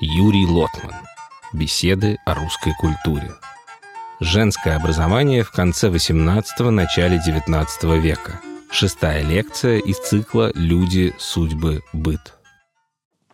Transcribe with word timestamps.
Юрий 0.00 0.44
Лотман. 0.44 0.92
Беседы 1.52 2.18
о 2.26 2.34
русской 2.34 2.72
культуре. 2.80 3.30
Женское 4.18 4.74
образование 4.76 5.44
в 5.44 5.52
конце 5.52 5.88
XVIII– 5.88 6.70
начале 6.70 7.18
XIX 7.18 8.00
века. 8.00 8.40
Шестая 8.72 9.22
лекция 9.22 9.78
из 9.78 10.00
цикла 10.00 10.50
«Люди, 10.56 11.14
судьбы, 11.16 11.82
быт». 11.92 12.36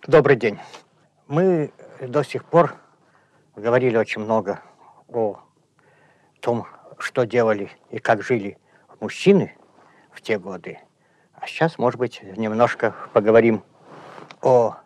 Добрый 0.06 0.36
день. 0.36 0.58
Мы 1.28 1.72
до 1.98 2.22
сих 2.22 2.44
пор 2.44 2.74
говорили 3.56 3.96
очень 3.96 4.20
много 4.20 4.60
о 5.08 5.40
том, 6.40 6.66
что 6.98 7.24
делали 7.24 7.70
и 7.90 7.98
как 7.98 8.22
жили 8.22 8.58
мужчины 9.00 9.56
в 10.12 10.20
те 10.20 10.38
годы. 10.38 10.78
А 11.32 11.46
сейчас, 11.46 11.78
может 11.78 11.98
быть, 11.98 12.20
немножко 12.36 12.94
поговорим 13.14 13.64
о 14.42 14.76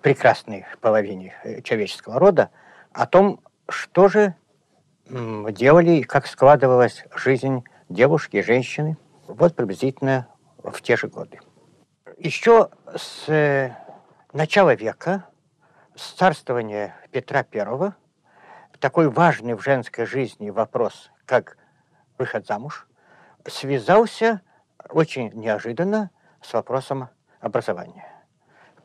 прекрасной 0.00 0.66
половине 0.80 1.34
человеческого 1.64 2.18
рода, 2.18 2.50
о 2.92 3.06
том, 3.06 3.40
что 3.68 4.08
же 4.08 4.34
делали 5.08 5.92
и 5.92 6.02
как 6.02 6.26
складывалась 6.26 7.04
жизнь 7.14 7.64
девушки 7.88 8.36
и 8.36 8.42
женщины 8.42 8.96
вот 9.26 9.54
приблизительно 9.54 10.28
в 10.62 10.80
те 10.82 10.96
же 10.96 11.08
годы. 11.08 11.40
Еще 12.18 12.68
с 12.94 13.28
э, 13.28 13.74
начала 14.32 14.74
века, 14.74 15.26
с 15.94 16.12
царствования 16.12 16.94
Петра 17.10 17.44
I, 17.52 17.92
такой 18.80 19.08
важный 19.08 19.54
в 19.54 19.62
женской 19.62 20.06
жизни 20.06 20.50
вопрос, 20.50 21.10
как 21.24 21.56
выход 22.18 22.46
замуж, 22.46 22.86
связался 23.46 24.42
очень 24.88 25.30
неожиданно 25.32 26.10
с 26.42 26.52
вопросом 26.52 27.08
образования. 27.40 28.06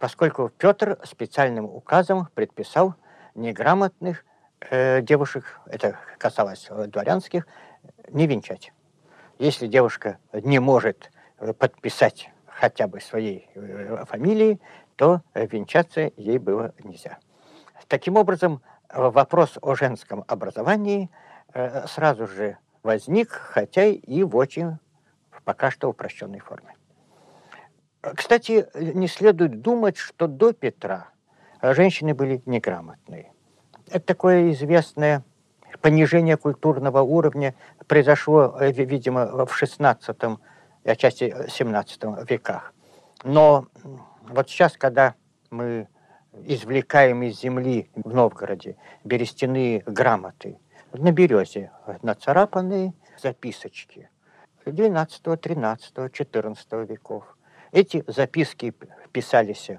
Поскольку 0.03 0.49
Петр 0.49 0.99
специальным 1.05 1.63
указом 1.63 2.27
предписал 2.33 2.95
неграмотных 3.35 4.25
э, 4.59 5.01
девушек, 5.01 5.61
это 5.65 5.97
касалось 6.17 6.67
дворянских, 6.87 7.47
не 8.09 8.27
венчать. 8.27 8.73
Если 9.39 9.65
девушка 9.65 10.17
не 10.33 10.59
может 10.59 11.09
э, 11.39 11.53
подписать 11.53 12.31
хотя 12.47 12.87
бы 12.87 12.99
своей 12.99 13.47
э, 13.55 14.03
фамилии, 14.05 14.59
то 14.97 15.21
венчаться 15.35 16.11
ей 16.17 16.37
было 16.37 16.73
нельзя. 16.83 17.17
Таким 17.87 18.17
образом, 18.17 18.61
вопрос 18.93 19.57
о 19.61 19.73
женском 19.73 20.25
образовании 20.27 21.09
э, 21.53 21.87
сразу 21.87 22.27
же 22.27 22.57
возник, 22.83 23.31
хотя 23.31 23.85
и 23.85 24.23
в 24.23 24.35
очень 24.35 24.79
пока 25.45 25.71
что 25.71 25.87
упрощенной 25.87 26.39
форме. 26.39 26.75
Кстати, 28.15 28.67
не 28.75 29.07
следует 29.07 29.61
думать, 29.61 29.97
что 29.97 30.27
до 30.27 30.51
Петра 30.51 31.09
женщины 31.61 32.13
были 32.13 32.41
неграмотные. 32.45 33.31
Это 33.87 34.05
такое 34.05 34.51
известное 34.51 35.23
понижение 35.81 36.35
культурного 36.35 37.01
уровня 37.01 37.55
произошло, 37.87 38.57
э, 38.59 38.71
видимо, 38.71 39.45
в 39.45 39.61
XVI 39.61 40.39
и 40.83 40.89
отчасти 40.89 41.23
XVII 41.23 42.25
веках. 42.29 42.73
Но 43.23 43.67
вот 44.23 44.49
сейчас, 44.49 44.77
когда 44.77 45.15
мы 45.49 45.87
извлекаем 46.45 47.23
из 47.23 47.39
земли 47.39 47.89
в 47.95 48.13
Новгороде 48.13 48.75
берестяные 49.03 49.81
грамоты, 49.85 50.59
на 50.91 51.11
березе 51.11 51.71
нацарапанные 52.01 52.93
записочки 53.21 54.09
12, 54.65 55.39
13, 55.39 56.11
14 56.11 56.73
веков. 56.89 57.37
Эти 57.73 58.03
записки 58.05 58.71
писались 59.11 59.71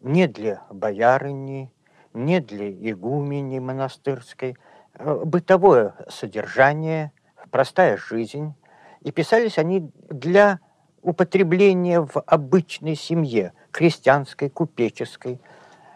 не 0.00 0.26
для 0.26 0.62
боярыни, 0.70 1.70
не 2.14 2.40
для 2.40 2.70
игумени 2.70 3.58
монастырской, 3.58 4.56
э, 4.94 5.22
бытовое 5.26 5.94
содержание, 6.08 7.12
простая 7.50 7.98
жизнь. 7.98 8.54
И 9.02 9.12
писались 9.12 9.58
они 9.58 9.92
для 10.08 10.60
употребления 11.02 12.00
в 12.00 12.18
обычной 12.18 12.94
семье, 12.94 13.52
крестьянской, 13.72 14.48
купеческой, 14.48 15.38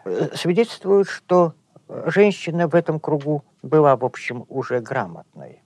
э, 0.05 0.35
свидетельствуют, 0.35 1.09
что 1.09 1.55
женщина 2.05 2.67
в 2.67 2.75
этом 2.75 2.99
кругу 2.99 3.43
была, 3.63 3.97
в 3.97 4.05
общем, 4.05 4.45
уже 4.49 4.81
грамотной. 4.81 5.63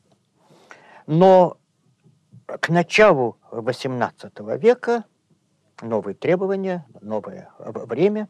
Но 1.07 1.57
к 2.45 2.69
началу 2.69 3.37
XVIII 3.51 4.57
века 4.57 5.03
новые 5.81 6.15
требования, 6.15 6.85
новое 7.01 7.49
время, 7.59 8.29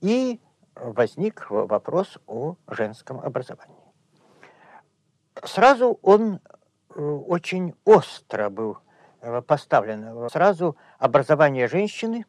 и 0.00 0.40
возник 0.74 1.50
вопрос 1.50 2.18
о 2.26 2.56
женском 2.68 3.20
образовании. 3.20 3.76
Сразу 5.42 5.98
он 6.02 6.40
э, 6.94 7.00
очень 7.00 7.74
остро 7.84 8.50
был 8.50 8.78
э, 9.20 9.42
поставлен. 9.42 10.28
Сразу 10.30 10.76
образование 10.98 11.68
женщины, 11.68 12.24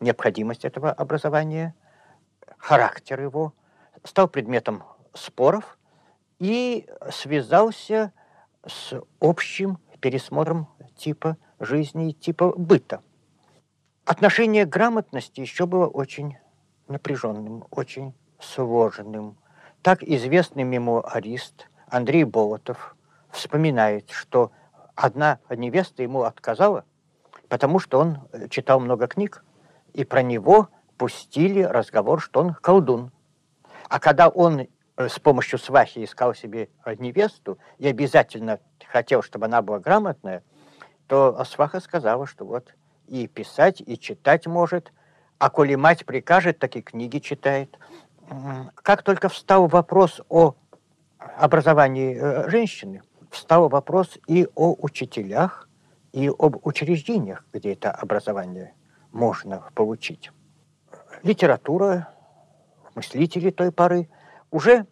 необходимость 0.00 0.64
этого 0.64 0.92
образования, 0.92 1.74
характер 2.58 3.20
его 3.20 3.54
стал 4.04 4.28
предметом 4.28 4.84
споров 5.14 5.78
и 6.38 6.88
связался 7.10 8.12
с 8.66 8.94
общим 9.20 9.78
пересмотром 10.00 10.68
типа 10.96 11.36
жизни 11.58 12.10
и 12.10 12.14
типа 12.14 12.52
быта. 12.56 13.02
Отношение 14.08 14.64
к 14.64 14.70
грамотности 14.70 15.42
еще 15.42 15.66
было 15.66 15.86
очень 15.86 16.38
напряженным, 16.86 17.66
очень 17.70 18.14
сложным. 18.40 19.36
Так 19.82 20.02
известный 20.02 20.62
мемуарист 20.62 21.68
Андрей 21.88 22.24
Болотов 22.24 22.96
вспоминает, 23.28 24.08
что 24.08 24.50
одна 24.94 25.40
невеста 25.50 26.02
ему 26.02 26.22
отказала, 26.22 26.86
потому 27.50 27.80
что 27.80 27.98
он 27.98 28.20
читал 28.48 28.80
много 28.80 29.08
книг, 29.08 29.44
и 29.92 30.04
про 30.04 30.22
него 30.22 30.68
пустили 30.96 31.60
разговор, 31.60 32.22
что 32.22 32.40
он 32.40 32.54
колдун. 32.54 33.12
А 33.90 34.00
когда 34.00 34.30
он 34.30 34.60
э, 34.60 34.68
с 34.96 35.18
помощью 35.18 35.58
свахи 35.58 36.02
искал 36.02 36.34
себе 36.34 36.70
невесту 36.98 37.58
и 37.76 37.86
обязательно 37.86 38.58
хотел, 38.86 39.20
чтобы 39.20 39.44
она 39.44 39.60
была 39.60 39.80
грамотная, 39.80 40.42
то 41.08 41.44
сваха 41.44 41.80
сказала, 41.80 42.26
что 42.26 42.46
вот 42.46 42.72
и 43.08 43.26
писать, 43.26 43.82
и 43.84 43.98
читать 43.98 44.46
может, 44.46 44.92
а 45.38 45.50
коли 45.50 45.74
мать 45.74 46.04
прикажет, 46.04 46.58
так 46.58 46.76
и 46.76 46.82
книги 46.82 47.18
читает. 47.18 47.78
Как 48.74 49.02
только 49.02 49.28
встал 49.28 49.66
вопрос 49.66 50.20
о 50.28 50.54
образовании 51.38 52.16
э, 52.16 52.50
женщины, 52.50 53.02
встал 53.30 53.68
вопрос 53.68 54.18
и 54.26 54.46
о 54.54 54.74
учителях, 54.78 55.68
и 56.12 56.28
об 56.28 56.66
учреждениях, 56.66 57.44
где 57.52 57.72
это 57.72 57.90
образование 57.90 58.74
можно 59.12 59.70
получить. 59.74 60.30
Литература, 61.22 62.08
мыслители 62.94 63.50
той 63.50 63.72
поры 63.72 64.08
уже 64.50 64.86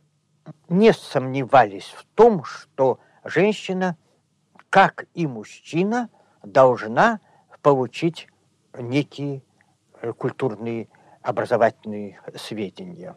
не 0.69 0.93
сомневались 0.93 1.94
в 1.97 2.05
том, 2.15 2.44
что 2.44 2.99
женщина, 3.25 3.97
как 4.71 5.06
и 5.15 5.26
мужчина, 5.26 6.09
должна 6.43 7.21
получить 7.66 8.28
некие 8.78 9.43
э, 10.00 10.12
культурные 10.12 10.87
образовательные 11.21 12.21
сведения. 12.37 13.16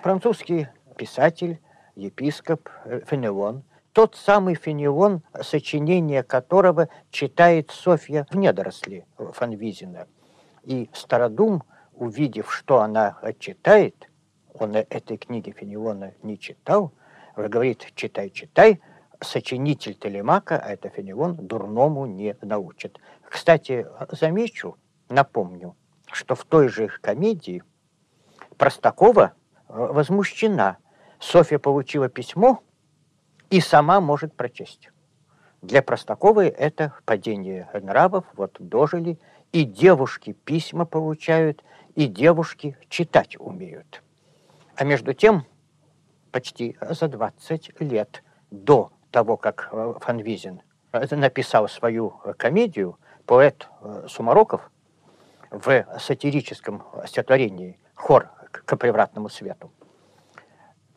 Французский 0.00 0.68
писатель, 0.96 1.60
епископ 1.94 2.70
э, 2.86 3.02
Фенелон, 3.06 3.62
тот 3.92 4.16
самый 4.16 4.54
Фенелон, 4.54 5.20
сочинение 5.42 6.22
которого 6.22 6.88
читает 7.10 7.72
Софья 7.72 8.26
в 8.30 8.36
недоросли 8.38 9.04
Фанвизина. 9.18 10.08
И 10.62 10.88
Стародум, 10.94 11.62
увидев, 11.92 12.50
что 12.54 12.80
она 12.80 13.18
читает, 13.38 14.08
он 14.54 14.76
этой 14.76 15.18
книги 15.18 15.50
Фенелона 15.50 16.14
не 16.22 16.38
читал, 16.38 16.94
говорит, 17.36 17.92
читай, 17.94 18.30
читай, 18.30 18.80
сочинитель 19.20 19.94
Телемака, 19.94 20.58
а 20.58 20.72
это 20.72 20.88
Фенелон, 20.88 21.36
дурному 21.36 22.06
не 22.06 22.36
научит. 22.40 22.98
Кстати, 23.34 23.84
замечу, 24.12 24.78
напомню, 25.08 25.74
что 26.12 26.36
в 26.36 26.44
той 26.44 26.68
же 26.68 26.86
комедии 26.86 27.64
Простакова 28.56 29.32
э, 29.32 29.72
возмущена. 29.74 30.76
Софья 31.18 31.58
получила 31.58 32.08
письмо 32.08 32.62
и 33.50 33.60
сама 33.60 34.00
может 34.00 34.36
прочесть. 34.36 34.90
Для 35.62 35.82
Простаковой 35.82 36.46
это 36.46 36.92
падение 37.06 37.68
нравов, 37.74 38.24
вот 38.34 38.54
дожили, 38.60 39.18
и 39.50 39.64
девушки 39.64 40.36
письма 40.44 40.84
получают, 40.84 41.64
и 41.96 42.06
девушки 42.06 42.78
читать 42.88 43.34
умеют. 43.40 44.04
А 44.76 44.84
между 44.84 45.12
тем, 45.12 45.44
почти 46.30 46.76
за 46.80 47.08
20 47.08 47.80
лет 47.80 48.22
до 48.52 48.92
того, 49.10 49.36
как 49.36 49.70
э, 49.72 49.94
Фанвизин 50.02 50.62
э, 50.92 51.16
написал 51.16 51.68
свою 51.68 52.10
комедию, 52.38 52.96
поэт 53.26 53.68
Сумароков 54.08 54.70
в 55.50 55.86
сатирическом 55.98 56.84
стихотворении 57.06 57.78
«Хор 57.94 58.30
к 58.50 58.76
превратному 58.76 59.28
свету, 59.28 59.72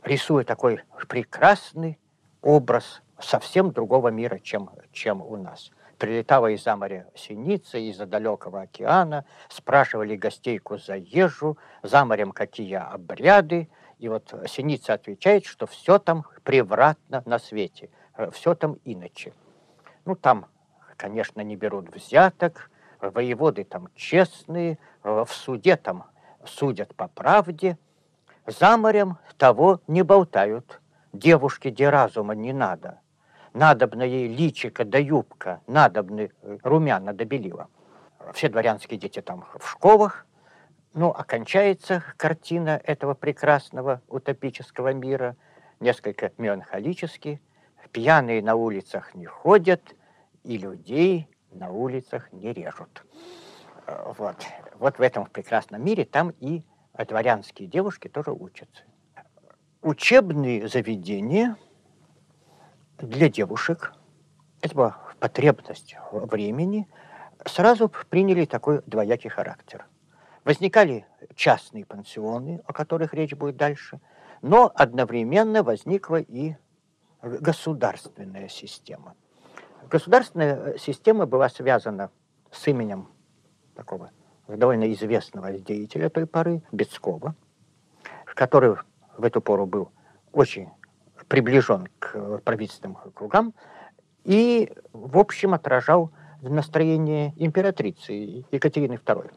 рисуя 0.03 0.44
такой 0.44 0.81
прекрасный 1.07 2.00
образ 2.41 3.01
совсем 3.19 3.71
другого 3.71 4.09
мира, 4.09 4.39
чем, 4.39 4.69
чем 4.91 5.21
у 5.21 5.38
нас. 5.38 5.71
Прилетала 5.97 6.51
из-за 6.51 6.75
моря 6.75 7.07
синица, 7.15 7.79
из-за 7.79 8.06
далекого 8.06 8.62
океана, 8.62 9.25
спрашивали 9.50 10.15
гостейку 10.15 10.77
заезжу, 10.77 11.57
за 11.81 12.06
морем 12.06 12.31
какие 12.31 12.75
обряды, 12.75 13.69
и 13.97 14.07
вот 14.09 14.31
синица 14.47 14.94
отвечает, 14.94 15.45
что 15.45 15.65
все 15.65 15.97
там 15.97 16.25
превратно 16.44 17.24
на 17.25 17.39
свете, 17.39 17.89
все 18.31 18.53
там 18.53 18.77
иначе. 18.85 19.33
Ну, 20.06 20.15
там, 20.15 20.45
конечно, 20.97 21.41
не 21.41 21.55
берут 21.55 21.94
взяток, 21.95 22.69
воеводы 22.99 23.63
там 23.63 23.89
честные, 23.95 24.77
в 25.03 25.29
суде 25.29 25.77
там 25.77 26.05
судят 26.45 26.95
по 26.95 27.07
правде, 27.07 27.77
за 28.45 28.77
морем 28.77 29.17
того 29.38 29.81
не 29.88 30.03
болтают, 30.03 30.81
девушке 31.13 31.71
де 31.71 31.89
разума 31.89 32.33
не 32.35 32.53
надо– 32.53 32.99
надобно 33.57 34.03
ей 34.03 34.27
личика 34.27 34.85
да 34.85 34.97
юбка, 34.97 35.61
надобны 35.67 36.31
э, 36.41 36.57
румяна 36.63 37.13
да 37.13 37.25
белила. 37.25 37.67
Все 38.33 38.50
дворянские 38.50 39.00
дети 39.00 39.21
там 39.21 39.45
в 39.57 39.67
школах, 39.67 40.25
ну, 40.93 41.09
окончается 41.09 42.03
картина 42.17 42.79
этого 42.83 43.13
прекрасного 43.13 44.01
утопического 44.07 44.93
мира, 44.93 45.35
несколько 45.79 46.31
меланхолически. 46.38 47.41
Пьяные 47.91 48.43
на 48.43 48.55
улицах 48.55 49.15
не 49.15 49.25
ходят, 49.25 49.81
и 50.47 50.57
людей 50.57 51.27
на 51.51 51.69
улицах 51.71 52.31
не 52.33 52.53
режут. 52.53 53.05
Э, 53.85 54.13
вот. 54.17 54.35
вот 54.75 54.97
в 54.97 55.01
этом 55.01 55.25
прекрасном 55.27 55.83
мире 55.83 56.05
там 56.05 56.31
и 56.39 56.63
дворянские 56.97 57.67
девушки 57.67 58.07
тоже 58.07 58.31
учатся. 58.31 58.83
Учебные 59.81 60.67
заведения– 60.67 61.55
для 62.97 63.29
девушек, 63.29 63.94
это 64.61 64.75
была 64.75 64.97
потребность 65.19 65.95
времени, 66.11 66.88
сразу 67.45 67.91
приняли 68.09 68.45
такой 68.45 68.81
двоякий 68.85 69.29
характер. 69.29 69.85
Возникали 70.43 71.05
частные 71.35 71.85
пансионы, 71.85 72.61
о 72.65 72.73
которых 72.73 73.13
речь 73.13 73.35
будет 73.35 73.57
дальше, 73.57 74.00
но 74.41 74.71
одновременно 74.73 75.61
возникла 75.63 76.17
и 76.17 76.55
государственная 77.21 78.47
система. 78.47 79.15
Государственная 79.89 80.78
система 80.78 81.25
была 81.25 81.48
связана 81.50 82.12
с 82.51 82.68
именем 82.68 83.07
такого 83.74 84.12
довольно 84.48 84.92
известного 84.92 85.51
деятеля 85.54 86.10
той 86.10 86.25
поры, 86.25 86.62
Бецкова, 86.72 87.36
который 88.25 88.75
в 89.18 89.24
эту 89.24 89.42
пору 89.42 89.66
был 89.66 89.92
очень 90.34 90.69
приближен 91.28 91.88
к 92.00 92.39
правительственным 92.39 92.95
кругам 93.13 93.54
и, 94.24 94.72
в 94.92 95.18
общем, 95.18 95.54
отражал 95.54 96.12
настроение 96.42 97.34
императрицы 97.38 98.45
Екатерины 98.51 98.95
II. 98.95 99.34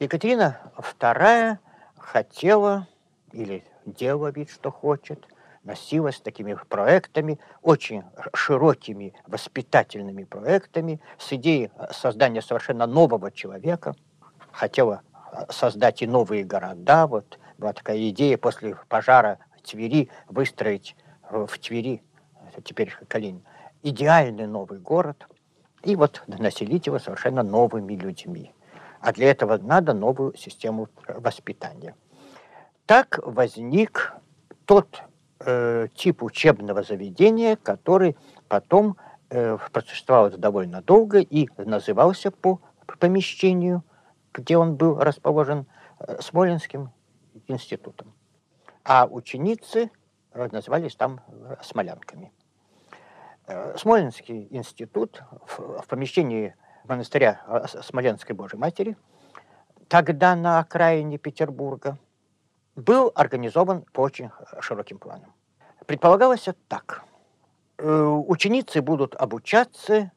Екатерина 0.00 0.58
II 0.76 1.58
хотела 1.98 2.88
или 3.32 3.64
делала 3.86 4.32
вид, 4.32 4.50
что 4.50 4.70
хочет, 4.70 5.24
носилась 5.64 6.20
такими 6.20 6.56
проектами, 6.68 7.38
очень 7.62 8.02
широкими 8.34 9.14
воспитательными 9.26 10.24
проектами, 10.24 11.00
с 11.18 11.32
идеей 11.32 11.70
создания 11.90 12.42
совершенно 12.42 12.86
нового 12.86 13.30
человека, 13.30 13.94
хотела 14.50 15.02
создать 15.48 16.02
и 16.02 16.06
новые 16.06 16.44
города. 16.44 17.06
Вот 17.06 17.38
была 17.58 17.72
такая 17.72 18.08
идея 18.10 18.36
после 18.38 18.76
пожара 18.88 19.38
Твери 19.62 20.10
выстроить 20.28 20.96
в 21.30 21.58
Твери, 21.58 22.02
теперь 22.64 22.92
Калинин, 23.08 23.42
идеальный 23.82 24.46
новый 24.46 24.78
город, 24.80 25.28
и 25.82 25.96
вот 25.96 26.22
населить 26.26 26.86
его 26.86 26.98
совершенно 26.98 27.42
новыми 27.42 27.94
людьми. 27.94 28.54
А 29.00 29.12
для 29.12 29.30
этого 29.30 29.58
надо 29.58 29.94
новую 29.94 30.36
систему 30.36 30.88
воспитания. 31.08 31.96
Так 32.86 33.18
возник 33.24 34.14
тот 34.64 35.02
э, 35.44 35.88
тип 35.94 36.22
учебного 36.22 36.82
заведения, 36.82 37.56
который 37.56 38.16
потом 38.48 38.96
э, 39.30 39.58
просуществовал 39.72 40.30
довольно 40.30 40.82
долго 40.82 41.20
и 41.20 41.48
назывался 41.56 42.30
по 42.30 42.60
помещению, 42.98 43.82
где 44.32 44.56
он 44.56 44.76
был 44.76 44.98
расположен, 44.98 45.66
э, 46.00 46.20
Смоленским 46.20 46.90
институтом 47.48 48.14
а 48.84 49.06
ученицы 49.06 49.90
э, 50.32 50.48
назывались 50.50 50.96
там 50.96 51.20
э, 51.28 51.56
смолянками. 51.62 52.32
Э, 53.46 53.76
Смоленский 53.76 54.48
институт 54.50 55.22
в, 55.46 55.82
в 55.82 55.86
помещении 55.86 56.54
монастыря 56.84 57.68
Смоленской 57.82 58.34
Божьей 58.34 58.58
Матери, 58.58 58.96
тогда 59.88 60.34
на 60.34 60.58
окраине 60.58 61.16
Петербурга, 61.16 61.96
был 62.76 63.12
организован 63.14 63.84
по 63.92 64.00
очень 64.00 64.30
широким 64.60 64.98
планам. 64.98 65.32
Предполагалось 65.86 66.48
так. 66.68 67.04
Ученицы 67.78 68.82
будут 68.82 69.14
обучаться 69.16 70.12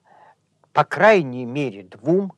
по 0.73 0.83
крайней 0.83 1.45
мере 1.45 1.83
двум 1.83 2.33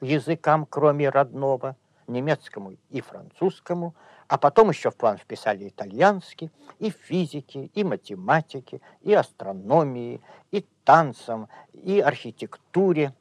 языкам, 0.00 0.66
кроме 0.66 1.08
родного, 1.08 1.76
немецкому 2.06 2.76
и 2.90 3.00
французскому– 3.00 3.94
а 4.28 4.38
потом 4.38 4.70
еще 4.70 4.90
в 4.90 4.96
план 4.96 5.18
вписали 5.18 5.68
итальянский, 5.68 6.50
и 6.78 6.90
физики, 6.90 7.70
и 7.74 7.84
математики, 7.84 8.82
и 9.02 9.12
астрономии, 9.12 10.20
и 10.50 10.66
танцам, 10.84 11.48
и 11.72 12.00
архитектуре. 12.00 13.14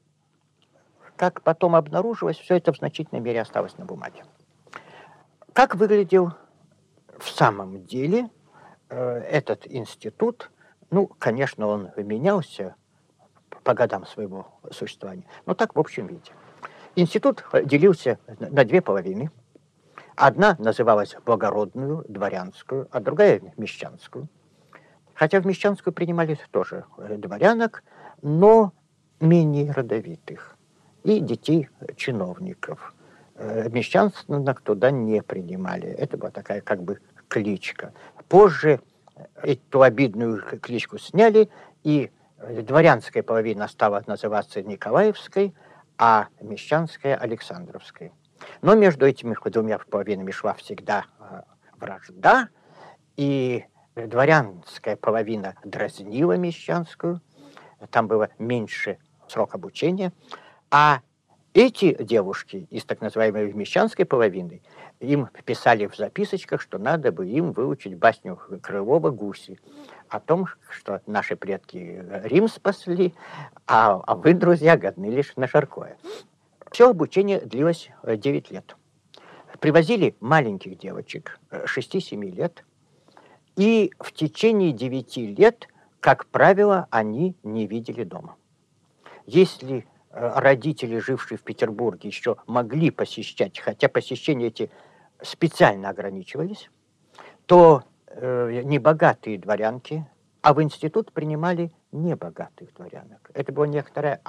Как 1.15 1.41
потом 1.41 1.75
обнаружилось, 1.75 2.37
все 2.37 2.57
это 2.57 2.73
в 2.73 2.77
значительной 2.77 3.21
мере 3.21 3.41
осталось 3.41 3.77
на 3.77 3.85
бумаге. 3.85 4.25
Как 5.55 5.73
выглядел 5.73 6.33
в 7.17 7.27
самом 7.29 7.83
деле 7.85 8.29
э, 8.89 8.97
этот 8.97 9.65
институт? 9.65 10.51
Ну, 10.91 11.07
конечно, 11.07 11.65
он 11.65 11.89
менялся 11.97 12.75
по 13.63 13.73
годам 13.73 14.05
своего 14.05 14.47
существования, 14.69 15.25
но 15.47 15.55
так 15.55 15.75
в 15.75 15.79
общем 15.79 16.05
виде. 16.05 16.31
Институт 16.95 17.43
делился 17.63 18.19
на 18.39 18.63
две 18.63 18.81
половины– 18.81 19.31
Одна 20.15 20.55
называлась 20.59 21.15
благородную, 21.25 22.05
дворянскую, 22.07 22.87
а 22.91 23.01
другая 23.01 23.41
мещанскую. 23.57 24.29
Хотя 25.13 25.41
в 25.41 25.45
мещанскую 25.45 25.93
принимали 25.93 26.39
тоже 26.51 26.85
э, 26.97 27.17
дворянок, 27.17 27.83
но 28.21 28.71
менее 29.19 29.71
родовитых 29.73 30.55
и 31.03 31.19
детей 31.19 31.69
чиновников. 31.97 32.94
Э, 33.37 33.67
мещанственных 33.69 34.61
туда 34.61 34.91
не 34.91 35.21
принимали. 35.21 35.89
Это 35.89 36.17
была 36.17 36.31
такая 36.31 36.61
как 36.61 36.81
бы 36.81 37.01
кличка. 37.27 37.93
Позже 38.29 38.79
эту 39.43 39.81
обидную 39.81 40.41
кличку 40.59 40.97
сняли, 40.97 41.49
и 41.83 42.11
дворянская 42.37 43.23
половина 43.23 43.67
стала 43.67 44.01
называться 44.07 44.61
Николаевской, 44.61 45.53
а 45.97 46.27
мещанская– 46.39 47.15
Александровской. 47.17 48.13
Но 48.61 48.73
между 48.75 49.05
этими 49.05 49.35
двумя 49.49 49.79
половинами 49.79 50.31
шла 50.31 50.53
всегда 50.53 51.05
э, 51.19 51.41
вражда, 51.77 52.47
и 53.17 53.65
дворянская 53.95 54.95
половина 54.95 55.55
дразнила 55.63 56.37
мещанскую, 56.37 57.21
там 57.91 58.07
было 58.07 58.29
меньше 58.39 58.97
срок 59.27 59.55
обучения, 59.55 60.13
а 60.71 61.01
эти 61.55 61.95
девушки 62.03 62.67
из 62.69 62.83
так 62.83 62.99
называемой 62.99 63.51
мещанской 63.53 64.05
половины, 64.05 64.61
им 64.99 65.29
писали 65.45 65.87
в 65.87 65.95
записочках, 65.95 66.61
что 66.61 66.77
надо 66.77 67.13
бы 67.13 67.25
им 67.27 67.53
выучить 67.53 67.95
басню 67.95 68.35
Крылова 68.61 69.09
«Гуси», 69.09 69.57
о 70.09 70.19
том, 70.19 70.47
что 70.69 71.01
наши 71.07 71.37
предки 71.37 72.03
Рим 72.25 72.49
спасли, 72.49 73.13
а, 73.67 74.01
а 74.05 74.15
вы, 74.15 74.33
друзья, 74.33 74.77
годны 74.77 75.05
лишь 75.05 75.35
на 75.37 75.47
жаркое. 75.47 75.97
Все 76.71 76.89
обучение 76.89 77.39
длилось 77.39 77.89
9 78.03 78.51
э, 78.51 78.53
лет. 78.53 78.75
Привозили 79.61 80.15
маленьких 80.19 80.77
девочек 80.77 81.39
6-7 81.51 82.21
э, 82.21 82.31
лет, 82.31 82.65
и 83.55 83.93
в 83.99 84.11
течение 84.11 84.73
9 84.73 85.17
лет, 85.39 85.69
как 86.01 86.25
правило, 86.25 86.87
они 86.91 87.33
не 87.43 87.65
видели 87.65 88.03
дома. 88.03 88.35
Если 89.25 89.87
родители, 90.15 90.97
жившие 90.99 91.37
в 91.37 91.43
Петербурге, 91.43 92.07
еще 92.07 92.37
могли 92.47 92.89
посещать, 92.89 93.59
хотя 93.59 93.89
посещения 93.89 94.47
эти 94.47 94.71
специально 95.21 95.89
ограничивались, 95.89 96.69
то 97.45 97.83
э, 98.07 98.61
небогатые 98.63 99.37
дворянки, 99.37 100.07
а 100.41 100.53
в 100.53 100.63
институт 100.63 101.11
принимали 101.11 101.71
небогатых 101.91 102.73
дворянок. 102.73 103.29
Это 103.33 103.51
было 103.51 103.65
некоторое 103.65 104.21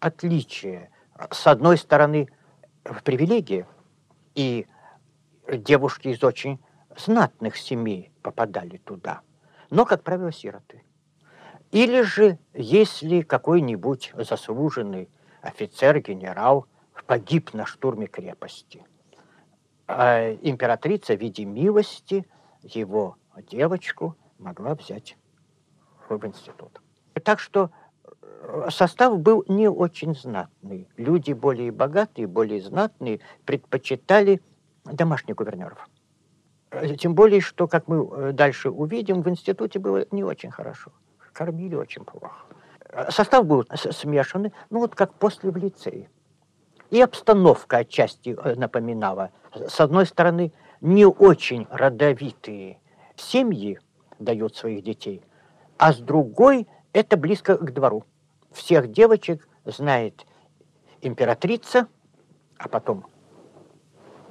отличие 0.00 0.90
с 1.30 1.46
одной 1.46 1.76
стороны, 1.76 2.28
привилегия, 3.04 3.66
и 4.34 4.66
девушки 5.52 6.08
из 6.08 6.24
очень 6.24 6.58
знатных 6.96 7.56
семей 7.56 8.10
попадали 8.22 8.78
туда, 8.78 9.20
но, 9.70 9.84
как 9.84 10.02
правило, 10.02 10.32
сироты. 10.32 10.82
Или 11.70 12.02
же, 12.02 12.38
если 12.52 13.20
какой-нибудь 13.20 14.12
заслуженный 14.16 15.08
офицер, 15.42 16.00
генерал 16.00 16.66
погиб 17.06 17.54
на 17.54 17.66
штурме 17.66 18.06
крепости, 18.06 18.84
а 19.88 20.32
императрица 20.42 21.16
в 21.16 21.20
виде 21.20 21.44
милости 21.44 22.26
его 22.62 23.16
девочку 23.50 24.16
могла 24.38 24.74
взять 24.74 25.16
в 26.08 26.26
институт. 26.26 26.80
Так 27.24 27.40
что 27.40 27.70
э, 28.42 28.68
состав 28.70 29.18
был 29.18 29.44
не 29.48 29.68
очень 29.68 30.14
знатный. 30.14 30.88
Люди 30.96 31.32
более 31.32 31.72
богатые, 31.72 32.26
более 32.26 32.60
знатные 32.60 33.20
предпочитали 33.44 34.40
домашних 34.84 35.36
гувернеров. 35.36 35.88
Э, 36.70 36.96
тем 36.96 37.14
более, 37.14 37.40
что, 37.40 37.66
как 37.68 37.88
мы 37.88 38.08
э, 38.08 38.32
дальше 38.32 38.70
увидим, 38.70 39.22
в 39.22 39.28
институте 39.28 39.78
было 39.78 40.06
не 40.10 40.24
очень 40.24 40.50
хорошо. 40.50 40.92
Кормили 41.32 41.74
очень 41.74 42.04
плохо. 42.04 42.46
Состав 43.10 43.46
был 43.46 43.64
смешанный, 43.74 44.52
ну 44.70 44.80
вот 44.80 44.94
как 44.94 45.14
после 45.14 45.50
в 45.50 45.56
лицее. 45.56 46.10
И 46.90 47.00
обстановка 47.00 47.78
отчасти 47.78 48.36
напоминала. 48.56 49.30
С 49.54 49.80
одной 49.80 50.06
стороны, 50.06 50.52
не 50.80 51.06
очень 51.06 51.66
родовитые 51.70 52.78
семьи 53.16 53.78
дают 54.18 54.56
своих 54.56 54.82
детей, 54.82 55.22
а 55.78 55.92
с 55.92 55.98
другой 55.98 56.66
это 56.92 57.16
близко 57.16 57.56
к 57.56 57.72
двору. 57.72 58.04
Всех 58.52 58.90
девочек 58.90 59.48
знает 59.64 60.26
императрица, 61.00 61.86
а 62.58 62.68
потом 62.68 63.06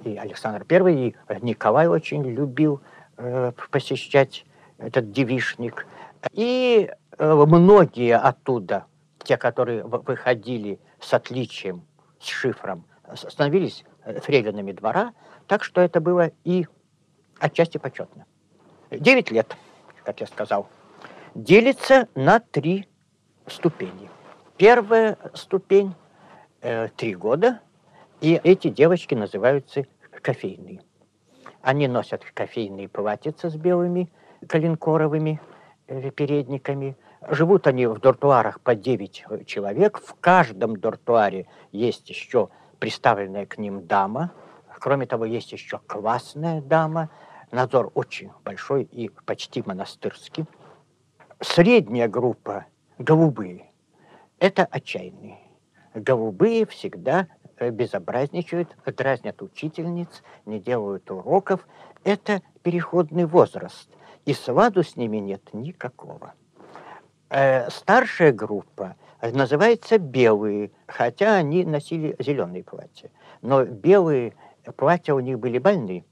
и 0.03 0.17
Александр 0.17 0.65
I, 0.69 1.09
и 1.09 1.15
Николай 1.41 1.87
очень 1.87 2.23
любил 2.23 2.81
э, 3.17 3.51
посещать 3.71 4.45
этот 4.77 5.11
девишник. 5.11 5.85
И 6.31 6.89
э, 6.89 6.95
многие 7.19 8.17
оттуда, 8.17 8.85
те, 9.23 9.37
которые 9.37 9.83
выходили 9.83 10.79
с 10.99 11.13
отличием, 11.13 11.85
с 12.19 12.27
шифром, 12.27 12.85
становились 13.13 13.83
фрейлинами 14.03 14.71
двора, 14.71 15.13
так 15.47 15.63
что 15.63 15.81
это 15.81 15.99
было 15.99 16.31
и 16.43 16.65
отчасти 17.39 17.77
почетно. 17.77 18.25
Девять 18.91 19.31
лет, 19.31 19.55
как 20.03 20.19
я 20.21 20.27
сказал, 20.27 20.67
делится 21.35 22.07
на 22.15 22.39
три 22.39 22.87
ступени. 23.47 24.09
Первая 24.57 25.17
ступень 25.33 25.93
э, 26.61 26.89
три 26.89 27.15
года, 27.15 27.61
и 28.21 28.39
эти 28.43 28.69
девочки 28.69 29.15
называются 29.15 29.85
кофейные. 30.21 30.81
Они 31.61 31.87
носят 31.87 32.23
кофейные 32.33 32.89
платьица 32.89 33.49
с 33.49 33.55
белыми 33.55 34.11
коленкоровыми 34.47 35.41
э, 35.87 36.11
передниками. 36.11 36.97
Живут 37.27 37.67
они 37.67 37.85
в 37.85 37.99
дортуарах 37.99 38.61
по 38.61 38.75
9 38.75 39.45
человек. 39.45 39.99
В 39.99 40.15
каждом 40.15 40.77
дортуаре 40.77 41.47
есть 41.71 42.09
еще 42.09 42.49
приставленная 42.79 43.45
к 43.45 43.57
ним 43.57 43.85
дама. 43.85 44.31
Кроме 44.79 45.05
того, 45.05 45.25
есть 45.25 45.51
еще 45.51 45.79
классная 45.85 46.61
дама. 46.61 47.09
Надзор 47.51 47.91
очень 47.93 48.31
большой 48.45 48.83
и 48.83 49.09
почти 49.25 49.61
монастырский. 49.65 50.45
Средняя 51.41 52.07
группа– 52.07 52.65
голубые. 52.97 53.69
Это 54.39 54.65
отчаянные. 54.65 55.39
Голубые 55.93 56.65
всегда 56.65 57.27
э, 57.57 57.69
безобразничают, 57.71 58.77
дразнят 58.85 59.41
учительниц, 59.41 60.23
не 60.45 60.59
делают 60.59 61.11
уроков. 61.11 61.67
Это 62.05 62.41
переходный 62.61 63.25
возраст, 63.25 63.89
и 64.25 64.33
сладу 64.33 64.83
с 64.83 64.95
ними 64.95 65.17
нет 65.17 65.53
никакого. 65.53 66.33
Э, 67.29 67.69
старшая 67.69 68.31
группа 68.31 68.95
называется 69.21 69.99
белые, 69.99 70.71
хотя 70.87 71.35
они 71.35 71.63
носили 71.63 72.15
зеленые 72.19 72.63
платья. 72.63 73.11
Но 73.41 73.65
белые 73.65 74.33
платья 74.75 75.13
у 75.13 75.19
них 75.19 75.39
были 75.39 75.59
больны. 75.59 76.05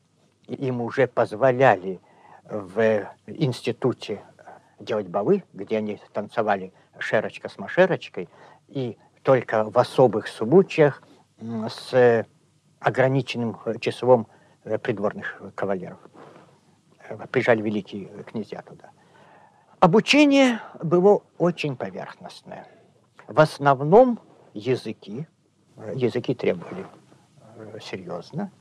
Им 0.47 0.81
уже 0.81 1.07
позволяли 1.07 1.99
в 2.43 3.09
институте 3.25 4.21
делать 4.79 5.07
балы, 5.07 5.43
где 5.53 5.77
они 5.77 5.99
танцевали 6.13 6.71
шерочка 6.99 7.49
с 7.49 7.57
машерочкой, 7.57 8.29
и 8.67 8.97
только 9.23 9.63
в 9.65 9.77
особых 9.77 10.27
случаях 10.27 11.01
с 11.39 12.25
ограниченным 12.79 13.57
числом 13.79 14.27
придворных 14.63 15.41
кавалеров. 15.55 15.99
Приезжали 17.31 17.61
великие 17.61 18.07
князья 18.23 18.61
туда. 18.61 18.91
Обучение 19.79 20.59
было 20.81 21.21
очень 21.37 21.75
поверхностное. 21.75 22.67
В 23.27 23.39
основном 23.39 24.19
языки, 24.55 25.27
э, 25.75 25.93
языки 25.95 26.33
требовали 26.33 26.87
серьезно, 27.79 28.51